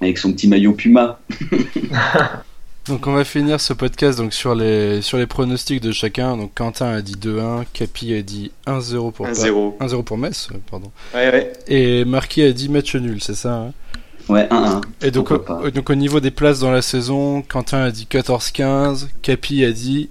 avec 0.00 0.18
son 0.18 0.32
petit 0.32 0.48
maillot 0.48 0.72
Puma. 0.72 1.18
Donc 2.88 3.08
on 3.08 3.12
va 3.14 3.24
finir 3.24 3.60
ce 3.60 3.72
podcast 3.72 4.16
donc 4.16 4.32
sur 4.32 4.54
les 4.54 5.02
sur 5.02 5.18
les 5.18 5.26
pronostics 5.26 5.80
de 5.82 5.90
chacun. 5.90 6.36
Donc 6.36 6.52
Quentin 6.54 6.86
a 6.92 7.02
dit 7.02 7.16
2-1, 7.16 7.64
Capi 7.72 8.14
a 8.14 8.22
dit 8.22 8.52
1-0 8.68 9.10
pour 9.12 9.26
Pa- 9.26 9.32
1-0. 9.32 9.76
1-0 9.80 10.04
pour 10.04 10.16
Metz, 10.18 10.48
euh, 10.52 10.58
pardon. 10.70 10.92
Ouais, 11.12 11.28
ouais. 11.32 11.52
Et 11.66 12.04
Marquis 12.04 12.42
a 12.42 12.52
dit 12.52 12.68
match 12.68 12.94
nul, 12.94 13.20
c'est 13.20 13.34
ça 13.34 13.54
hein? 13.54 13.72
Ouais, 14.28 14.46
1-1. 14.50 14.82
Et 15.02 15.10
donc 15.10 15.32
au, 15.32 15.38
pas. 15.40 15.68
donc 15.72 15.90
au 15.90 15.94
niveau 15.96 16.20
des 16.20 16.30
places 16.30 16.60
dans 16.60 16.70
la 16.70 16.80
saison, 16.82 17.42
Quentin 17.42 17.82
a 17.82 17.90
dit 17.90 18.06
14-15, 18.08 19.08
Capi 19.20 19.64
a 19.64 19.72
dit 19.72 20.08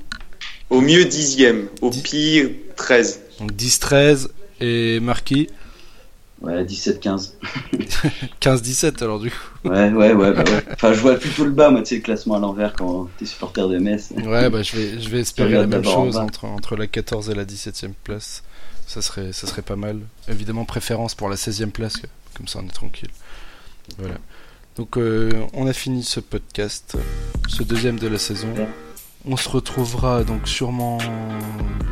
Au 0.70 0.82
mieux 0.82 1.06
dixième, 1.06 1.68
au 1.82 1.90
Dix- 1.90 2.02
pire 2.02 2.50
13. 2.76 3.20
donc 3.40 3.52
10-13 3.54 4.30
et 4.62 5.00
Marquis 5.00 5.48
Ouais, 6.42 6.64
17-15. 6.66 7.32
15-17 8.42 9.02
alors 9.04 9.20
du 9.20 9.32
coup. 9.32 9.38
Ouais, 9.70 9.90
ouais, 9.92 10.14
ouais, 10.14 10.32
bah 10.34 10.44
ouais. 10.44 10.64
Enfin, 10.74 10.94
je 10.94 11.00
vois 11.00 11.16
plutôt 11.16 11.46
le 11.46 11.52
bas, 11.52 11.70
moi, 11.72 11.82
tu 11.82 11.90
sais, 11.90 11.96
le 11.96 12.02
classement 12.02 12.36
à 12.36 12.40
l'envers 12.40 12.74
quand 12.74 13.10
t'es 13.18 13.26
supporter 13.26 13.68
de 13.70 13.78
Metz. 13.80 14.10
Ouais, 14.12 14.50
bah 14.50 14.62
je 14.62 14.76
vais 14.76 15.02
je 15.02 15.10
vais 15.10 15.22
espérer 15.22 15.52
la 15.54 15.66
même 15.66 15.80
en 15.88 15.92
chose 16.06 16.16
bas. 16.16 16.22
entre 16.22 16.46
entre 16.46 16.76
la 16.76 16.88
14 16.88 17.30
et 17.30 17.36
la 17.36 17.46
17e 17.46 17.94
place. 18.04 18.44
Ça 18.86 19.02
serait 19.02 19.32
ça 19.34 19.48
serait 19.48 19.62
pas 19.64 19.78
mal. 19.78 20.00
Évidemment 20.28 20.66
préférence 20.66 21.16
pour 21.16 21.30
la 21.30 21.36
16e 21.38 21.72
place 21.72 21.96
comme 22.36 22.48
ça 22.48 22.60
on 22.62 22.68
est 22.68 22.72
tranquille. 22.74 23.10
Voilà. 23.98 24.16
Donc 24.76 24.98
euh, 24.98 25.32
on 25.54 25.66
a 25.68 25.74
fini 25.74 26.04
ce 26.04 26.20
podcast, 26.20 26.98
ce 27.48 27.64
deuxième 27.64 27.98
de 27.98 28.08
la 28.08 28.20
saison. 28.20 28.50
Ouais. 28.56 28.68
On 29.28 29.38
se 29.38 29.50
retrouvera 29.50 30.24
donc 30.24 30.48
sûrement 30.48 31.00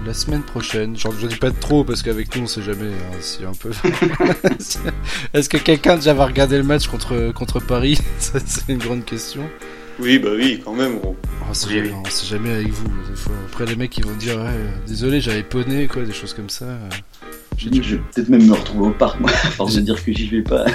la 0.06 0.14
semaine 0.14 0.44
prochaine. 0.44 0.96
Genre, 0.96 1.14
je 1.20 1.26
dis 1.28 1.36
pas 1.38 1.50
de 1.50 1.60
trop 1.60 1.84
parce 1.84 2.04
qu'avec 2.04 2.36
nous 2.36 2.44
on 2.44 2.48
sait 2.48 2.62
jamais 2.62 2.90
hein, 2.92 3.18
si 3.22 3.44
un 3.44 3.54
peu. 3.54 3.72
Est-ce 5.34 5.50
que 5.50 5.58
quelqu'un 5.58 5.96
déjà 5.96 6.14
va 6.14 6.26
regarder 6.28 6.58
le 6.58 6.64
match 6.64 6.88
contre 6.88 7.32
contre 7.32 7.60
Paris 7.60 7.98
C'est 8.20 8.70
une 8.70 8.78
grande 8.78 9.04
question. 9.06 9.42
Oui, 10.00 10.18
bah 10.18 10.30
oui, 10.36 10.62
quand 10.64 10.74
même, 10.74 10.98
gros. 11.00 11.16
On 11.50 11.54
sait, 11.54 11.68
Oui, 11.68 11.74
jamais, 11.76 11.90
oui. 11.90 11.96
on 12.06 12.10
sait 12.10 12.26
jamais 12.26 12.50
avec 12.52 12.70
vous. 12.70 12.88
Des 13.10 13.16
fois. 13.16 13.34
Après, 13.48 13.66
les 13.66 13.76
mecs 13.76 13.96
ils 13.98 14.06
vont 14.06 14.16
dire 14.16 14.38
ouais, 14.38 14.60
Désolé, 14.88 15.22
j'avais 15.22 15.44
poney, 15.44 15.88
quoi, 15.88 16.04
des 16.04 16.14
choses 16.14 16.34
comme 16.34 16.50
ça. 16.50 16.66
Je 17.58 17.70
dis 17.70 17.80
que 17.80 17.86
je 17.86 17.96
vais 17.96 18.02
peut-être 18.14 18.30
même 18.30 18.46
me 18.48 18.54
retrouver 18.54 18.88
au 18.88 18.92
parc, 18.92 19.20
moi, 19.20 19.30
à 19.44 19.50
force 19.52 19.76
de 19.76 19.82
dire 19.82 20.04
que 20.04 20.12
j'y 20.12 20.28
vais 20.28 20.42
pas. 20.42 20.66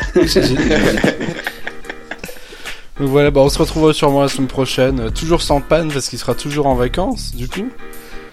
Donc 3.00 3.08
voilà, 3.10 3.30
bah 3.30 3.40
on 3.42 3.48
se 3.48 3.58
retrouvera 3.58 3.92
sûrement 3.92 4.22
la 4.22 4.28
semaine 4.28 4.48
prochaine. 4.48 5.00
euh, 5.00 5.10
toujours 5.10 5.40
sans 5.42 5.60
panne 5.60 5.92
parce 5.92 6.08
qu'il 6.08 6.18
sera 6.18 6.34
toujours 6.34 6.66
en 6.66 6.74
vacances, 6.74 7.34
du 7.34 7.48
coup. 7.48 7.68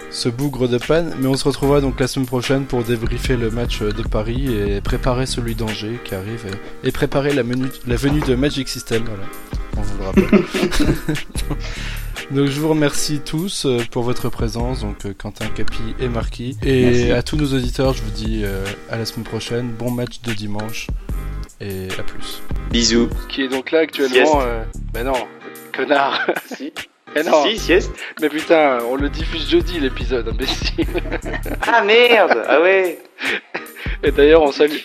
Ce 0.10 0.30
bougre 0.30 0.67
de 0.67 0.78
panne. 0.78 1.13
Mais 1.19 1.28
on 1.28 1.36
se 1.36 1.43
retrouvera 1.43 1.82
donc 1.82 1.99
la 1.99 2.08
semaine 2.08 2.25
prochaine 2.25 2.63
pour 2.65 2.84
débriefer 2.84 3.36
le 3.36 3.51
match 3.51 3.82
euh, 3.82 3.91
de 3.91 4.01
Paris 4.01 4.47
et 4.56 4.82
préparer 4.82 5.25
celui 5.25 5.54
d'Angers 5.56 5.99
qui 6.04 6.15
arrive. 6.15 6.45
Et, 6.84 6.88
et 6.88 6.91
préparer 6.91 7.34
la, 7.34 7.43
menu- 7.43 7.69
la 7.86 7.95
venue 7.95 8.21
de 8.21 8.34
Magic 8.36 8.67
System, 8.69 9.04
voilà. 9.06 9.23
On 9.78 9.82
vous 9.82 9.97
le 9.99 10.06
rappelle. 10.06 11.15
donc 12.32 12.47
je 12.47 12.60
vous 12.60 12.69
remercie 12.69 13.19
tous 13.19 13.65
euh, 13.65 13.82
pour 13.91 14.04
votre 14.04 14.30
présence, 14.30 14.80
donc 14.82 15.06
euh, 15.06 15.13
Quentin, 15.15 15.47
Capi 15.54 15.82
et 15.99 16.08
Marquis. 16.08 16.58
Et 16.63 16.86
Merci. 16.86 17.12
à 17.12 17.21
tous 17.23 17.36
nos 17.36 17.54
auditeurs, 17.54 17.93
je 17.93 18.01
vous 18.01 18.12
dis 18.12 18.41
euh, 18.45 18.63
à 18.89 18.97
la 18.97 19.06
semaine 19.06 19.25
prochaine. 19.25 19.69
Bon 19.78 19.91
match 19.91 20.21
de 20.21 20.34
dimanche. 20.34 20.88
Et 21.62 21.88
à 21.98 22.04
plus. 22.04 22.41
Bisous. 22.70 23.10
Qui 23.30 23.44
est 23.44 23.48
donc 23.48 23.72
là 23.72 23.80
actuellement, 23.80 24.41
Mais 24.94 25.04
non, 25.04 25.13
connard. 25.76 26.28
Si, 26.46 26.74
Mais 27.15 27.24
non. 27.24 27.46
Si, 27.46 27.58
sieste. 27.58 27.91
Mais 28.22 28.28
putain, 28.30 28.80
on 28.89 28.96
le 28.96 29.10
diffuse 29.10 29.50
jeudi 29.50 29.80
l'épisode, 29.80 30.28
imbécile. 30.28 30.86
Ah 31.65 31.82
merde. 31.82 32.44
Ah 32.48 32.62
ouais. 32.62 33.00
Et 34.04 34.12
d'ailleurs, 34.12 34.41
on 34.41 34.52
salue... 34.52 34.78